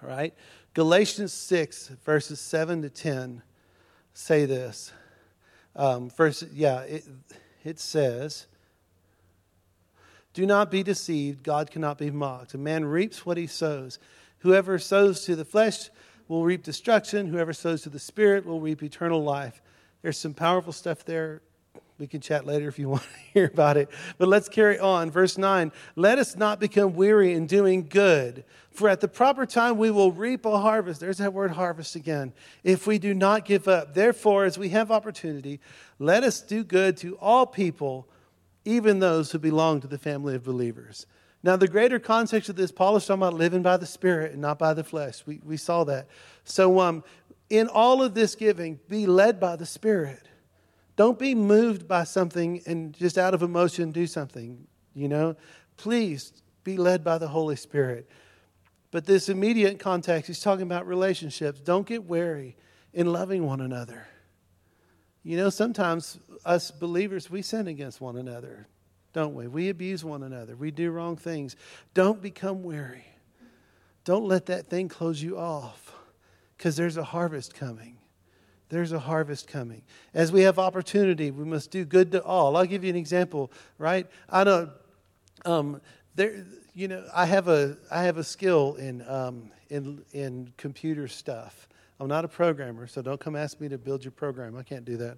[0.02, 0.34] All right?
[0.74, 3.43] Galatians 6, verses 7 to 10
[4.15, 4.91] say this.
[5.76, 7.04] Um, first, yeah, it,
[7.64, 8.48] it says,
[10.34, 11.44] Do not be deceived.
[11.44, 12.54] God cannot be mocked.
[12.54, 14.00] A man reaps what he sows.
[14.40, 15.90] Whoever sows to the flesh
[16.28, 17.28] will reap destruction.
[17.28, 19.62] Whoever sows to the Spirit will reap eternal life.
[20.02, 21.42] There's some powerful stuff there.
[22.04, 23.88] We can chat later if you want to hear about it.
[24.18, 25.10] But let's carry on.
[25.10, 29.78] Verse 9 Let us not become weary in doing good, for at the proper time
[29.78, 31.00] we will reap a harvest.
[31.00, 32.34] There's that word harvest again.
[32.62, 33.94] If we do not give up.
[33.94, 35.62] Therefore, as we have opportunity,
[35.98, 38.06] let us do good to all people,
[38.66, 41.06] even those who belong to the family of believers.
[41.42, 44.42] Now, the greater context of this, Paul is talking about living by the Spirit and
[44.42, 45.26] not by the flesh.
[45.26, 46.10] We, we saw that.
[46.44, 47.06] So, um,
[47.50, 50.28] in all of this giving, be led by the Spirit.
[50.96, 55.36] Don't be moved by something and just out of emotion do something, you know?
[55.78, 58.10] Please be led by the Holy Spirit.
[58.92, 61.60] But this immediate context, he's talking about relationships.
[61.60, 62.56] Don't get weary
[62.94, 64.08] in loving one another.
[65.24, 68.68] You know, sometimes us believers, we sin against one another,
[69.14, 69.48] don't we?
[69.48, 70.56] We abuse one another.
[70.56, 71.56] We do wrong things.
[71.94, 73.06] Don't become weary.
[74.04, 75.96] Don't let that thing close you off
[76.58, 77.98] because there's a harvest coming.
[78.74, 79.84] There's a harvest coming.
[80.15, 82.57] As we have opportunity, we must do good to all.
[82.57, 84.07] I'll give you an example, right?
[84.28, 84.71] I don't,
[85.45, 85.80] um,
[86.15, 86.43] there,
[86.74, 91.67] you know, I have a, I have a skill in, um, in, in computer stuff.
[91.99, 94.57] I'm not a programmer, so don't come ask me to build your program.
[94.57, 95.17] I can't do that.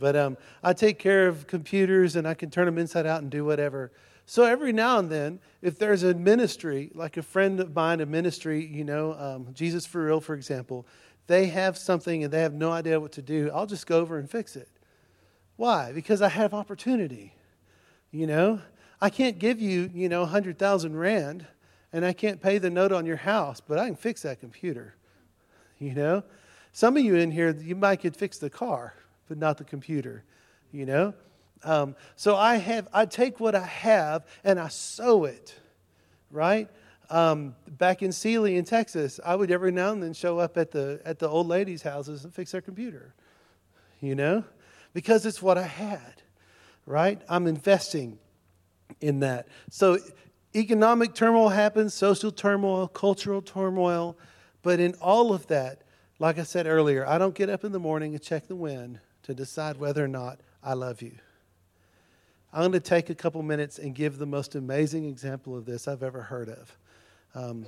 [0.00, 3.30] But um, I take care of computers and I can turn them inside out and
[3.30, 3.92] do whatever.
[4.26, 8.06] So every now and then, if there's a ministry, like a friend of mine, a
[8.06, 10.84] ministry, you know, um, Jesus for Real, for example,
[11.26, 14.18] they have something and they have no idea what to do, I'll just go over
[14.18, 14.68] and fix it.
[15.56, 15.92] Why?
[15.92, 17.34] Because I have opportunity.
[18.10, 18.60] You know,
[19.00, 21.46] I can't give you, you know, 100,000 Rand
[21.92, 24.94] and I can't pay the note on your house, but I can fix that computer.
[25.78, 26.22] You know?
[26.72, 28.94] Some of you in here, you might could fix the car,
[29.28, 30.24] but not the computer.
[30.72, 31.14] You know?
[31.64, 35.54] Um, so I have, I take what I have and I sow it,
[36.30, 36.68] right?
[37.08, 40.72] Um, back in Sealy in Texas, I would every now and then show up at
[40.72, 43.14] the at the old ladies' houses and fix their computer.
[44.00, 44.44] You know,
[44.92, 46.22] because it's what I had,
[46.84, 47.20] right?
[47.28, 48.18] I'm investing
[49.00, 49.48] in that.
[49.70, 49.98] So
[50.54, 54.16] economic turmoil happens, social turmoil, cultural turmoil,
[54.62, 55.82] but in all of that,
[56.18, 59.00] like I said earlier, I don't get up in the morning and check the wind
[59.24, 61.12] to decide whether or not I love you.
[62.52, 65.86] I'm going to take a couple minutes and give the most amazing example of this
[65.86, 66.78] I've ever heard of.
[67.36, 67.66] Um,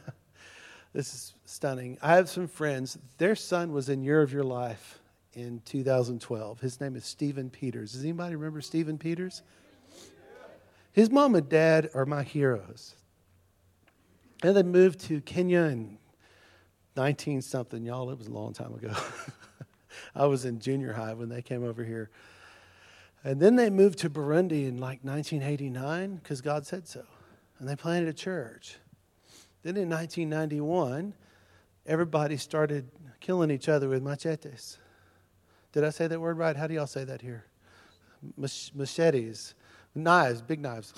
[0.93, 1.97] this is stunning.
[2.03, 4.99] I have some friends, their son was in Year of Your Life
[5.33, 6.59] in 2012.
[6.59, 7.93] His name is Stephen Peters.
[7.93, 9.41] Does anybody remember Stephen Peters?
[10.93, 12.95] His mom and dad are my heroes.
[14.43, 15.97] And they moved to Kenya in
[16.95, 17.83] 19 something.
[17.83, 18.93] Y'all, it was a long time ago.
[20.15, 22.11] I was in junior high when they came over here.
[23.23, 27.03] And then they moved to Burundi in like 1989 because God said so
[27.59, 28.77] and they planted a church.
[29.63, 31.13] Then in 1991,
[31.85, 32.89] everybody started
[33.19, 34.77] killing each other with machetes.
[35.71, 36.55] Did I say that word right?
[36.55, 37.45] How do y'all say that here?
[38.37, 39.55] Machetes,
[39.93, 40.93] knives, big knives.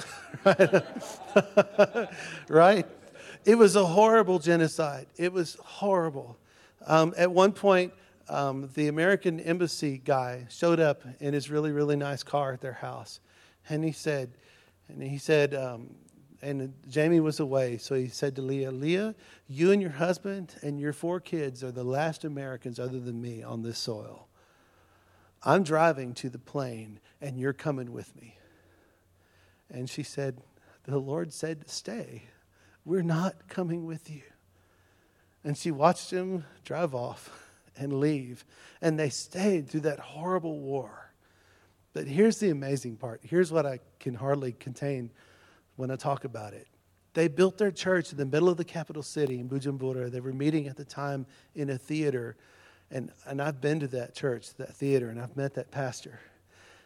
[2.49, 2.85] right?
[3.45, 5.07] It was a horrible genocide.
[5.15, 6.37] It was horrible.
[6.85, 7.93] Um, at one point,
[8.29, 12.73] um, the American embassy guy showed up in his really, really nice car at their
[12.73, 13.19] house,
[13.69, 14.31] and he said,
[14.89, 15.95] and he said, um,
[16.41, 17.77] and Jamie was away.
[17.77, 19.15] So he said to Leah, Leah,
[19.47, 23.41] you and your husband and your four kids are the last Americans other than me
[23.41, 24.27] on this soil.
[25.43, 28.37] I'm driving to the plane and you're coming with me.
[29.69, 30.41] And she said,
[30.83, 32.23] The Lord said stay.
[32.85, 34.21] We're not coming with you.
[35.43, 38.45] And she watched him drive off and leave.
[38.81, 41.11] And they stayed through that horrible war.
[41.93, 43.21] But here's the amazing part.
[43.23, 45.11] Here's what I can hardly contain
[45.77, 46.67] when I talk about it.
[47.13, 50.11] They built their church in the middle of the capital city in Bujumbura.
[50.11, 51.25] They were meeting at the time
[51.55, 52.35] in a theater.
[52.91, 56.19] And, and I've been to that church, that theater, and I've met that pastor.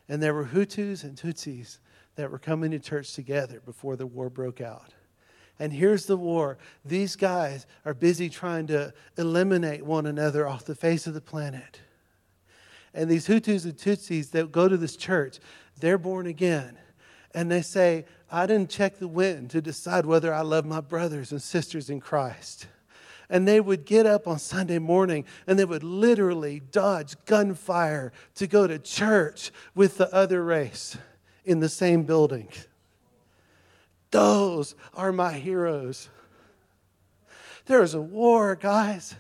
[0.08, 1.80] And there were Hutus and Tutsis
[2.16, 4.94] that were coming to church together before the war broke out.
[5.60, 6.58] And here's the war.
[6.84, 11.82] These guys are busy trying to eliminate one another off the face of the planet.
[12.94, 15.40] And these Hutus and Tutsis that go to this church,
[15.80, 16.78] they're born again.
[17.34, 21.34] And they say, I didn't check the wind to decide whether I love my brothers
[21.34, 22.68] and sisters in Christ.
[23.30, 28.48] And they would get up on Sunday morning and they would literally dodge gunfire to
[28.48, 30.98] go to church with the other race
[31.44, 32.48] in the same building.
[34.12, 36.10] Those are my heroes.
[37.66, 39.16] There is a war, guys.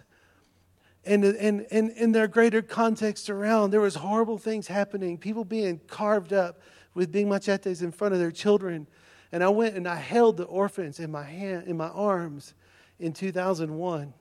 [1.06, 6.62] And in, their greater context around, there was horrible things happening, people being carved up
[6.94, 8.88] with big machetes in front of their children
[9.32, 12.54] and I went and I held the orphans in my hand, in my arms
[13.00, 14.14] in 2001.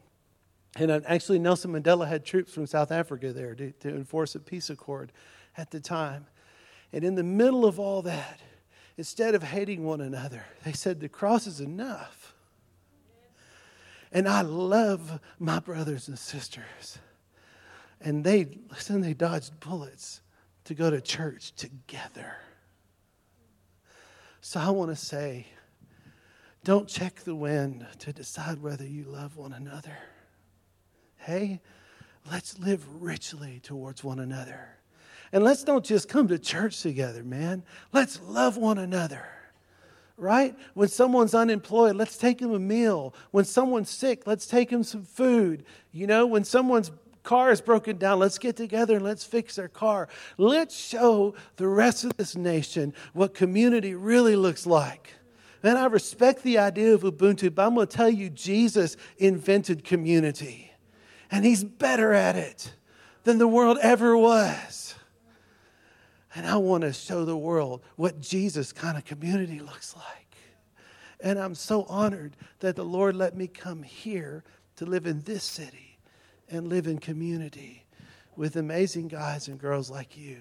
[0.77, 4.71] And actually, Nelson Mandela had troops from South Africa there to, to enforce a peace
[4.71, 5.11] accord
[5.57, 6.27] at the time.
[6.93, 8.41] And in the middle of all that,
[8.97, 12.35] instead of hating one another, they said, The cross is enough.
[14.13, 16.99] And I love my brothers and sisters.
[18.01, 20.21] And they, listen, they dodged bullets
[20.65, 22.37] to go to church together.
[24.41, 25.47] So I want to say,
[26.65, 29.97] don't check the wind to decide whether you love one another.
[31.17, 31.61] Hey,
[32.31, 34.69] let's live richly towards one another.
[35.33, 37.63] And let's don't just come to church together, man.
[37.93, 39.25] Let's love one another.
[40.17, 40.57] Right?
[40.75, 43.15] When someone's unemployed, let's take them a meal.
[43.31, 45.65] When someone's sick, let's take them some food.
[45.93, 46.91] You know, when someone's
[47.23, 48.19] car is broken down.
[48.19, 50.09] Let's get together and let's fix their car.
[50.39, 55.13] Let's show the rest of this nation what community really looks like.
[55.63, 59.85] And I respect the idea of Ubuntu, but I'm going to tell you, Jesus invented
[59.85, 60.73] community.
[61.31, 62.73] And he's better at it
[63.25, 64.95] than the world ever was.
[66.35, 70.37] And I want to show the world what Jesus kind of community looks like.
[71.21, 74.45] And I'm so honored that the Lord let me come here
[74.77, 75.90] to live in this city
[76.51, 77.85] and live in community
[78.37, 80.39] with amazing guys and girls like you.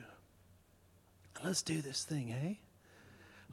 [1.43, 2.53] Let's do this thing, eh?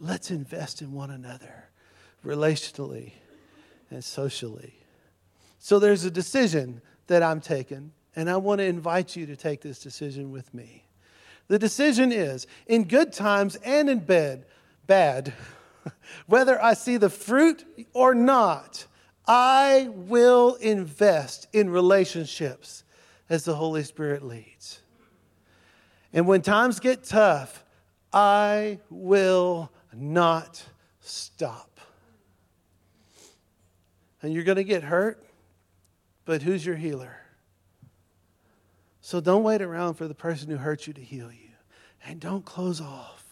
[0.00, 1.68] Let's invest in one another
[2.24, 3.12] relationally
[3.90, 4.74] and socially.
[5.58, 9.60] So there's a decision that I'm taking, and I want to invite you to take
[9.62, 10.84] this decision with me.
[11.48, 14.46] The decision is in good times and in bed,
[14.86, 15.32] bad,
[16.26, 18.86] whether I see the fruit or not,
[19.26, 22.84] I will invest in relationships
[23.28, 24.80] as the Holy Spirit leads.
[26.12, 27.64] And when times get tough,
[28.12, 30.64] I will not
[31.00, 31.80] stop.
[34.22, 35.22] And you're going to get hurt,
[36.24, 37.16] but who's your healer?
[39.00, 41.50] So don't wait around for the person who hurt you to heal you.
[42.04, 43.24] And don't close off.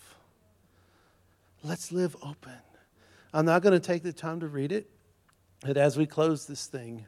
[1.62, 2.52] Let's live open.
[3.32, 4.88] I'm not going to take the time to read it,
[5.64, 7.06] but as we close this thing,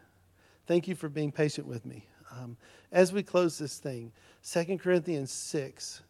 [0.66, 2.06] thank you for being patient with me.
[2.32, 2.56] Um,
[2.90, 4.12] as we close this thing,
[4.50, 6.02] 2 Corinthians 6,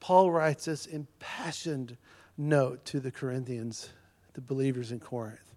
[0.00, 1.98] Paul writes this impassioned
[2.38, 3.90] note to the Corinthians,
[4.32, 5.54] the believers in Corinth.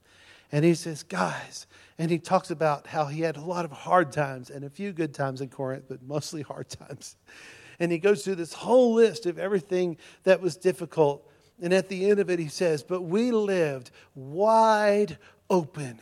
[0.51, 1.65] And he says, guys,
[1.97, 4.91] and he talks about how he had a lot of hard times and a few
[4.91, 7.15] good times in Corinth, but mostly hard times.
[7.80, 11.25] And he goes through this whole list of everything that was difficult.
[11.61, 15.17] And at the end of it, he says, But we lived wide
[15.49, 16.01] open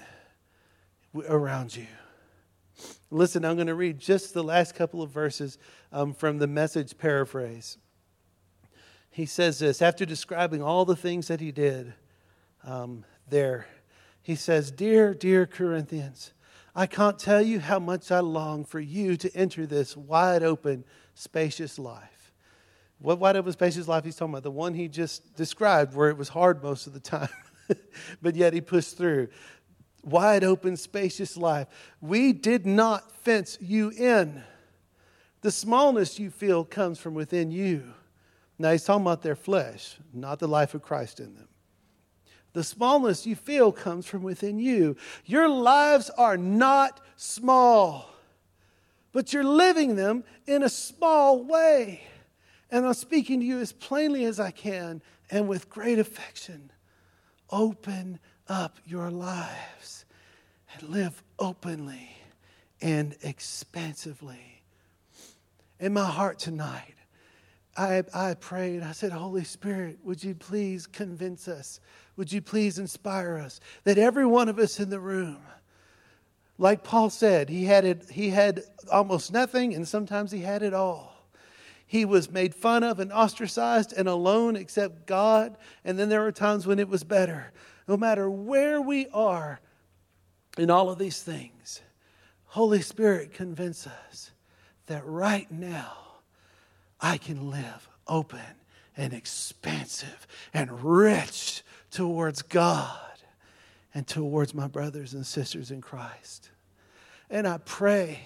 [1.28, 1.88] around you.
[3.11, 5.57] Listen, I'm going to read just the last couple of verses
[5.91, 7.78] um, from the message paraphrase.
[9.09, 11.93] He says this after describing all the things that he did
[12.66, 13.68] um, there.
[14.22, 16.34] He says, Dear, dear Corinthians,
[16.76, 20.84] I can't tell you how much I long for you to enter this wide open,
[21.13, 22.34] spacious life.
[22.99, 24.43] What wide open, spacious life he's talking about?
[24.43, 27.30] The one he just described, where it was hard most of the time,
[28.22, 29.30] but yet he pushed through
[30.06, 31.68] wide open, spacious life.
[32.01, 34.43] We did not fence you in.
[35.41, 37.93] The smallness you feel comes from within you.
[38.58, 41.49] Now, he's talking about their flesh, not the life of Christ in them.
[42.53, 44.95] The smallness you feel comes from within you.
[45.26, 48.10] Your lives are not small,
[49.12, 52.01] but you're living them in a small way.
[52.72, 56.72] And I'm speaking to you as plainly as I can and with great affection.
[57.49, 60.06] Open up your lives
[60.74, 62.10] and live openly
[62.82, 64.62] and expansively.
[65.80, 66.96] In my heart tonight,
[67.78, 71.80] I, I prayed, I said, Holy Spirit, would you please convince us?
[72.16, 75.39] Would you please inspire us that every one of us in the room,
[76.58, 80.74] like Paul said, he had, it, he had almost nothing and sometimes he had it
[80.74, 81.14] all.
[81.86, 85.58] He was made fun of and ostracized and alone except God.
[85.84, 87.52] And then there were times when it was better.
[87.88, 89.59] No matter where we are
[90.57, 91.81] in all of these things,
[92.45, 94.31] Holy Spirit, convince us
[94.88, 95.97] that right now
[97.01, 98.39] I can live open
[98.97, 102.99] and expansive and rich towards God
[103.93, 106.49] and towards my brothers and sisters in Christ.
[107.29, 108.19] And I pray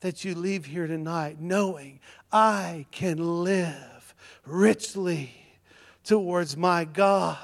[0.00, 2.00] that you leave here tonight knowing
[2.32, 4.14] I can live
[4.46, 5.34] richly
[6.04, 7.38] towards my God.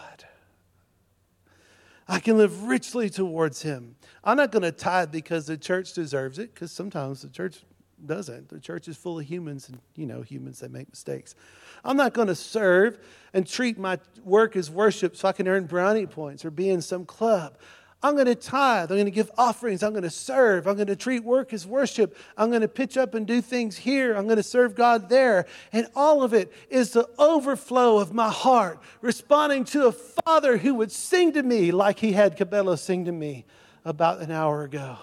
[2.10, 3.94] I can live richly towards Him.
[4.24, 7.60] I'm not going to tithe because the church deserves it, because sometimes the church
[8.04, 8.48] doesn't.
[8.48, 11.36] The church is full of humans and, you know, humans that make mistakes.
[11.84, 12.98] I'm not going to serve
[13.32, 16.82] and treat my work as worship so I can earn brownie points or be in
[16.82, 17.58] some club.
[18.02, 18.90] I'm going to tithe.
[18.90, 19.82] I'm going to give offerings.
[19.82, 20.66] I'm going to serve.
[20.66, 22.16] I'm going to treat work as worship.
[22.36, 24.16] I'm going to pitch up and do things here.
[24.16, 25.46] I'm going to serve God there.
[25.70, 30.76] And all of it is the overflow of my heart, responding to a father who
[30.76, 33.44] would sing to me like he had Cabela sing to me
[33.84, 34.96] about an hour ago.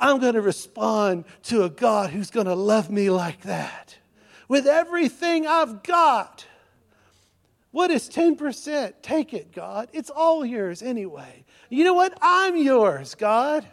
[0.00, 3.98] I'm going to respond to a God who's going to love me like that
[4.48, 6.46] with everything I've got.
[7.70, 8.94] What is 10%?
[9.00, 9.88] Take it, God.
[9.92, 11.44] It's all yours anyway.
[11.72, 12.16] You know what?
[12.20, 13.66] I'm yours, God.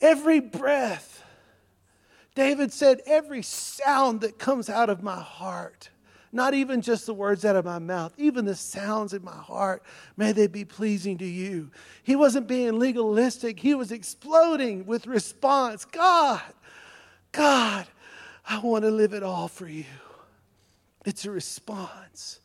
[0.00, 1.22] Every breath.
[2.34, 5.90] David said, every sound that comes out of my heart
[6.34, 9.84] not even just the words out of my mouth, even the sounds in my heart,
[10.16, 11.70] may they be pleasing to you.
[12.02, 16.42] He wasn't being legalistic, he was exploding with response God,
[17.30, 17.86] God,
[18.46, 19.84] I want to live it all for you.
[21.06, 22.40] It's a response.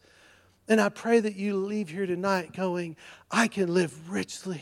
[0.69, 2.95] And I pray that you leave here tonight going,
[3.31, 4.61] I can live richly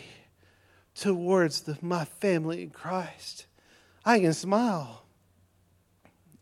[0.95, 3.45] towards the, my family in Christ.
[4.05, 5.03] I can smile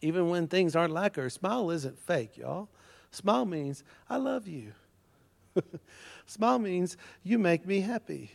[0.02, 1.32] even when things aren't like her.
[1.32, 2.70] Smile isn't fake, y'all.
[3.10, 4.74] Smile means, I love you.
[6.28, 8.32] Smile means, you make me happy.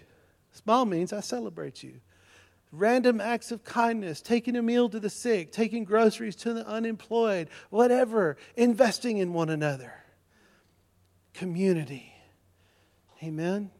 [0.50, 2.00] Smile means, I celebrate you.
[2.72, 7.48] Random acts of kindness, taking a meal to the sick, taking groceries to the unemployed,
[7.68, 9.99] whatever, investing in one another.
[11.34, 12.12] Community.
[13.22, 13.70] Amen.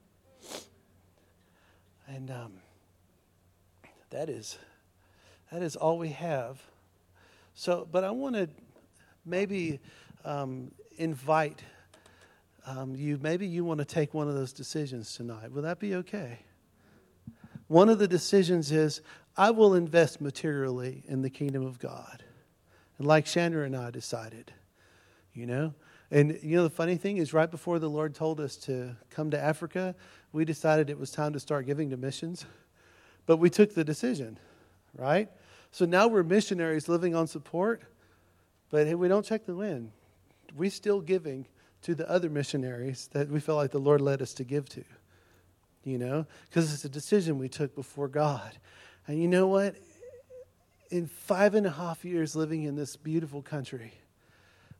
[2.06, 2.52] And um,
[4.10, 4.58] that is
[5.50, 6.60] that is all we have.
[7.54, 8.48] So, but I want to
[9.24, 9.80] maybe
[10.24, 11.62] um, invite
[12.66, 13.18] um, you.
[13.20, 15.52] Maybe you want to take one of those decisions tonight.
[15.52, 16.38] Will that be okay?
[17.66, 19.00] One of the decisions is
[19.36, 22.24] I will invest materially in the kingdom of God.
[22.98, 24.52] And like Chandra and I decided,
[25.32, 25.74] you know,
[26.10, 29.30] and you know, the funny thing is, right before the Lord told us to come
[29.30, 29.94] to Africa,
[30.32, 32.46] we decided it was time to start giving to missions.
[33.26, 34.38] But we took the decision,
[34.96, 35.28] right?
[35.70, 37.82] So now we're missionaries living on support,
[38.70, 39.92] but hey, we don't check the wind.
[40.56, 41.46] We're still giving
[41.82, 44.84] to the other missionaries that we felt like the Lord led us to give to,
[45.84, 48.58] you know, because it's a decision we took before God.
[49.06, 49.76] And you know what?
[50.90, 53.92] In five and a half years living in this beautiful country,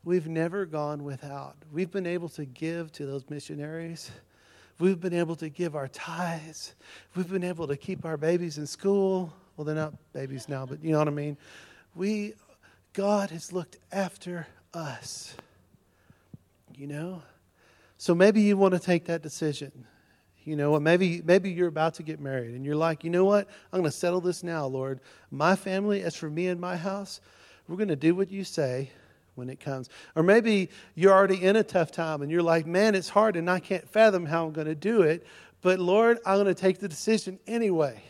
[0.04, 1.56] we've never gone without.
[1.72, 4.10] We've been able to give to those missionaries.
[4.78, 6.74] We've been able to give our tithes.
[7.14, 9.32] We've been able to keep our babies in school.
[9.56, 11.36] Well, they're not babies now, but you know what I mean?
[11.94, 12.34] We,
[12.94, 15.34] God has looked after us.
[16.76, 17.22] You know?
[17.98, 19.86] So maybe you want to take that decision.
[20.44, 23.46] You know, maybe maybe you're about to get married and you're like, you know what?
[23.72, 25.00] I'm going to settle this now, Lord.
[25.30, 27.20] My family, as for me and my house,
[27.68, 28.90] we're going to do what you say
[29.40, 29.88] when it comes.
[30.14, 33.50] Or maybe you're already in a tough time and you're like, man, it's hard and
[33.50, 35.26] I can't fathom how I'm going to do it.
[35.62, 38.02] But Lord, I'm going to take the decision anyway.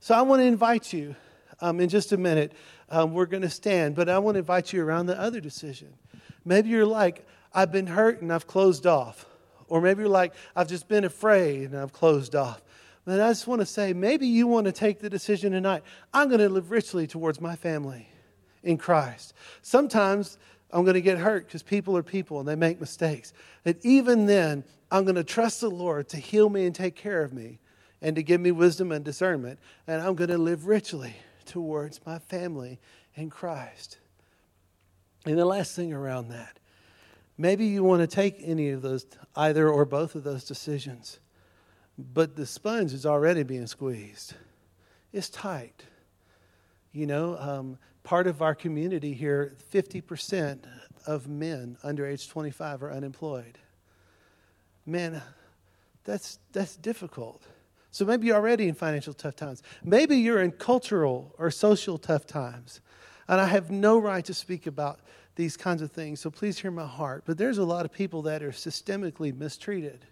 [0.00, 1.16] So I want to invite you
[1.60, 2.52] um, in just a minute.
[2.90, 5.94] Um, we're going to stand, but I want to invite you around the other decision.
[6.44, 9.24] Maybe you're like, I've been hurt and I've closed off.
[9.68, 12.62] Or maybe you're like, I've just been afraid and I've closed off.
[13.04, 15.82] But I just want to say, maybe you want to take the decision tonight.
[16.12, 18.08] I'm going to live richly towards my family
[18.68, 19.32] in Christ.
[19.62, 20.36] Sometimes
[20.70, 23.32] I'm going to get hurt because people are people and they make mistakes.
[23.64, 27.22] And even then, I'm going to trust the Lord to heal me and take care
[27.22, 27.60] of me
[28.02, 29.58] and to give me wisdom and discernment.
[29.86, 31.16] And I'm going to live richly
[31.46, 32.78] towards my family
[33.14, 33.96] in Christ.
[35.24, 36.58] And the last thing around that,
[37.38, 41.20] maybe you want to take any of those, either or both of those decisions,
[41.96, 44.34] but the sponge is already being squeezed.
[45.10, 45.84] It's tight.
[46.92, 47.78] You know, um,
[48.08, 50.60] part of our community here, 50%
[51.06, 53.58] of men under age 25 are unemployed.
[54.86, 55.20] Man,
[56.04, 57.42] that's, that's difficult.
[57.90, 59.62] So maybe you're already in financial tough times.
[59.84, 62.80] Maybe you're in cultural or social tough times.
[63.28, 65.00] And I have no right to speak about
[65.36, 67.24] these kinds of things, so please hear my heart.
[67.26, 70.06] But there's a lot of people that are systemically mistreated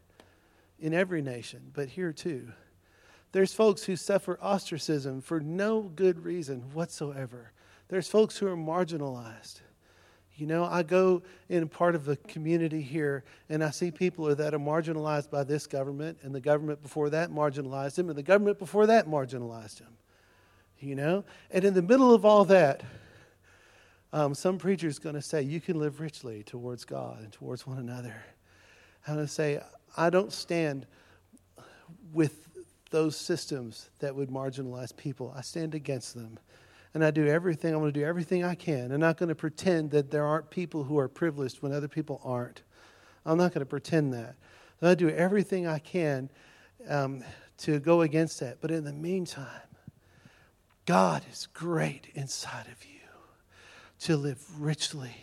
[0.79, 2.53] in every nation, but here too.
[3.33, 7.53] There's folks who suffer ostracism for no good reason whatsoever.
[7.89, 9.61] There's folks who are marginalized.
[10.37, 14.53] You know, I go in part of the community here and I see people that
[14.53, 18.59] are marginalized by this government, and the government before that marginalized them, and the government
[18.59, 19.97] before that marginalized them.
[20.79, 21.25] You know?
[21.51, 22.83] And in the middle of all that,
[24.13, 27.67] um, some preacher is going to say, You can live richly towards God and towards
[27.67, 28.15] one another.
[29.07, 29.61] I'm going to say,
[29.97, 30.87] I don't stand
[32.13, 32.47] with
[32.91, 36.39] those systems that would marginalize people, I stand against them
[36.97, 38.91] and I do everything, I'm going to do everything I can.
[38.91, 42.23] I'm not going to pretend that there aren't people who are privileged when other people
[42.25, 42.63] aren't.
[43.27, 44.37] I'm not going to pretend that.
[44.81, 46.31] I do everything I can
[46.89, 47.23] um,
[47.59, 48.63] to go against that.
[48.63, 49.69] But in the meantime,
[50.87, 53.01] God is great inside of you
[53.99, 55.15] to live richly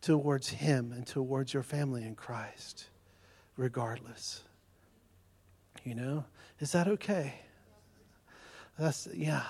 [0.00, 2.86] towards Him and towards your family in Christ,
[3.56, 4.42] regardless.
[5.84, 6.24] You know?
[6.58, 7.34] Is that okay?
[8.76, 9.44] That's, yeah.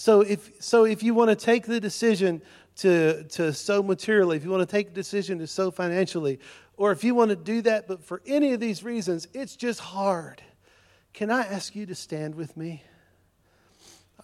[0.00, 2.40] So if, so if you want to take the decision
[2.76, 6.40] to, to sow materially, if you want to take the decision to sow financially,
[6.78, 9.78] or if you want to do that, but for any of these reasons, it's just
[9.78, 10.40] hard,
[11.12, 12.82] can I ask you to stand with me?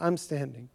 [0.01, 0.71] I'm standing.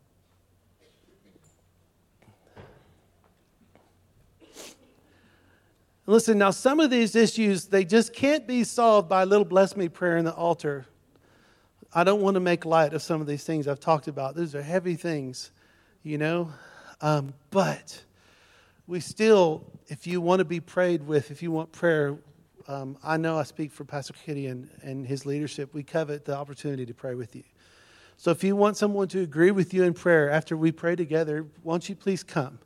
[6.06, 9.76] Listen, now some of these issues, they just can't be solved by a little bless
[9.76, 10.86] me prayer in the altar.
[11.94, 14.36] I don't want to make light of some of these things I've talked about.
[14.36, 15.52] These are heavy things,
[16.04, 16.50] you know.
[17.02, 18.02] Um, but
[18.88, 22.18] we still, if you want to be prayed with, if you want prayer,
[22.70, 25.74] um, I know I speak for Pastor Kitty and, and his leadership.
[25.74, 27.44] We covet the opportunity to pray with you.
[28.16, 31.46] So if you want someone to agree with you in prayer after we pray together,
[31.64, 32.60] won't you please come?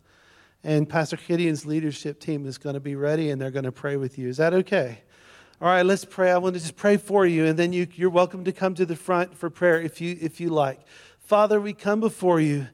[0.64, 3.98] And Pastor Gideon's leadership team is going to be ready and they're going to pray
[3.98, 4.28] with you.
[4.28, 5.00] Is that okay?
[5.62, 6.32] All right, let's pray.
[6.32, 8.86] I want to just pray for you, and then you, you're welcome to come to
[8.86, 10.82] the front for prayer if you, if you like.
[11.20, 12.68] Father, we come before you,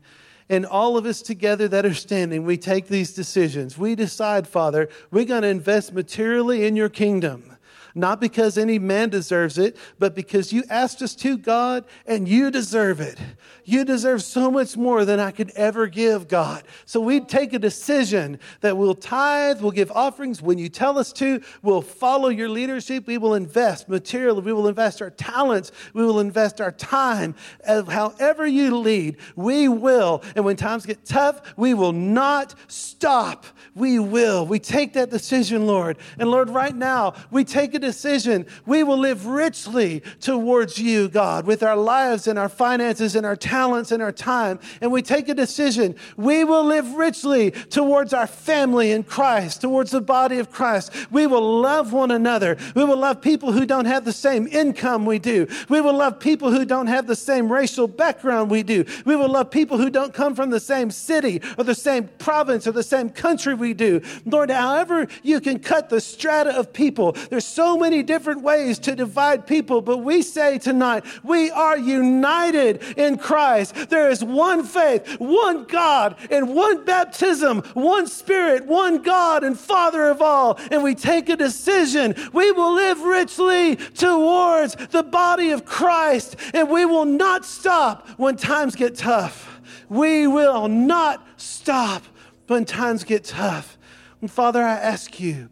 [0.50, 3.78] and all of us together that are standing, we take these decisions.
[3.78, 7.56] We decide, Father, we're going to invest materially in your kingdom.
[7.96, 12.52] Not because any man deserves it, but because you asked us to, God, and you
[12.52, 13.18] deserve it.
[13.64, 16.64] You deserve so much more than I could ever give, God.
[16.86, 21.14] So we take a decision that we'll tithe, we'll give offerings when you tell us
[21.14, 26.04] to, we'll follow your leadership, we will invest materially, we will invest our talents, we
[26.04, 27.36] will invest our time.
[27.66, 30.24] However you lead, we will.
[30.36, 33.46] And when times get tough, we will not stop.
[33.76, 34.46] We will.
[34.46, 35.98] We take that decision, Lord.
[36.18, 38.46] And Lord, right now, we take a decision.
[38.66, 43.36] We will live richly towards you, God, with our lives and our finances and our
[43.36, 44.60] talents and our time.
[44.80, 45.96] And we take a decision.
[46.16, 50.94] We will live richly towards our family in Christ, towards the body of Christ.
[51.12, 52.58] We will love one another.
[52.76, 55.48] We will love people who don't have the same income we do.
[55.68, 58.86] We will love people who don't have the same racial background we do.
[59.06, 62.68] We will love people who don't come from the same city or the same province
[62.68, 64.02] or the same country we do.
[64.26, 68.94] Lord, however you can cut the strata of people, there's so many different ways to
[68.98, 73.90] divide people, but we say tonight, we are united in Christ.
[73.90, 80.10] There is one faith, one God, and one baptism, one Spirit, one God and Father
[80.10, 80.60] of all.
[80.70, 82.14] And we take a decision.
[82.34, 88.36] We will live richly towards the body of Christ, and we will not stop when
[88.36, 89.62] times get tough.
[89.88, 92.04] We will not stop
[92.48, 93.78] when times get tough.
[94.20, 95.48] And Father, I ask you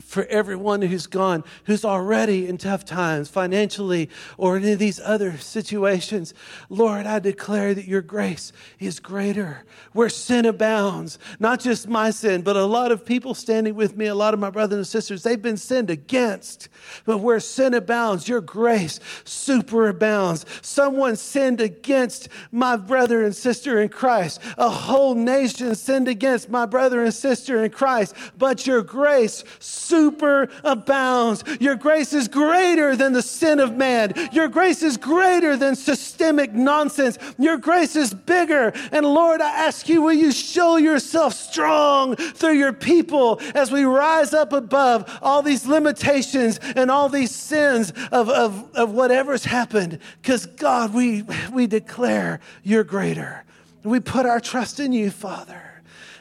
[0.00, 6.34] for everyone who's gone, who's already in tough times financially or in these other situations.
[6.68, 9.64] Lord, I declare that your grace is greater.
[9.92, 14.06] Where sin abounds, not just my sin, but a lot of people standing with me,
[14.06, 16.68] a lot of my brothers and sisters, they've been sinned against.
[17.04, 20.44] But where sin abounds, your grace superabounds.
[20.64, 24.40] Someone sinned against my brother and sister in Christ.
[24.58, 28.14] A whole nation sinned against my brother and sister in Christ.
[28.36, 29.44] But your grace
[29.86, 31.44] super abounds.
[31.60, 34.12] Your grace is greater than the sin of man.
[34.32, 37.18] Your grace is greater than systemic nonsense.
[37.38, 38.72] Your grace is bigger.
[38.92, 43.84] And Lord, I ask you, will you show yourself strong through your people as we
[43.84, 49.98] rise up above all these limitations and all these sins of, of, of whatever's happened?
[50.22, 53.44] Because God, we, we declare you're greater.
[53.84, 55.65] We put our trust in you, Father.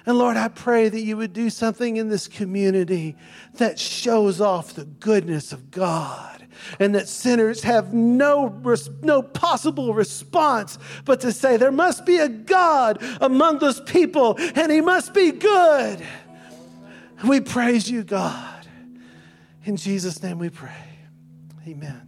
[0.06, 3.16] And Lord, I pray that you would do something in this community
[3.56, 6.48] that shows off the goodness of God
[6.80, 8.62] and that sinners have no,
[9.02, 14.72] no possible response but to say, there must be a God among those people and
[14.72, 16.06] he must be good.
[17.28, 18.68] We praise you, God.
[19.64, 20.72] In Jesus' name we pray.
[21.68, 22.05] Amen.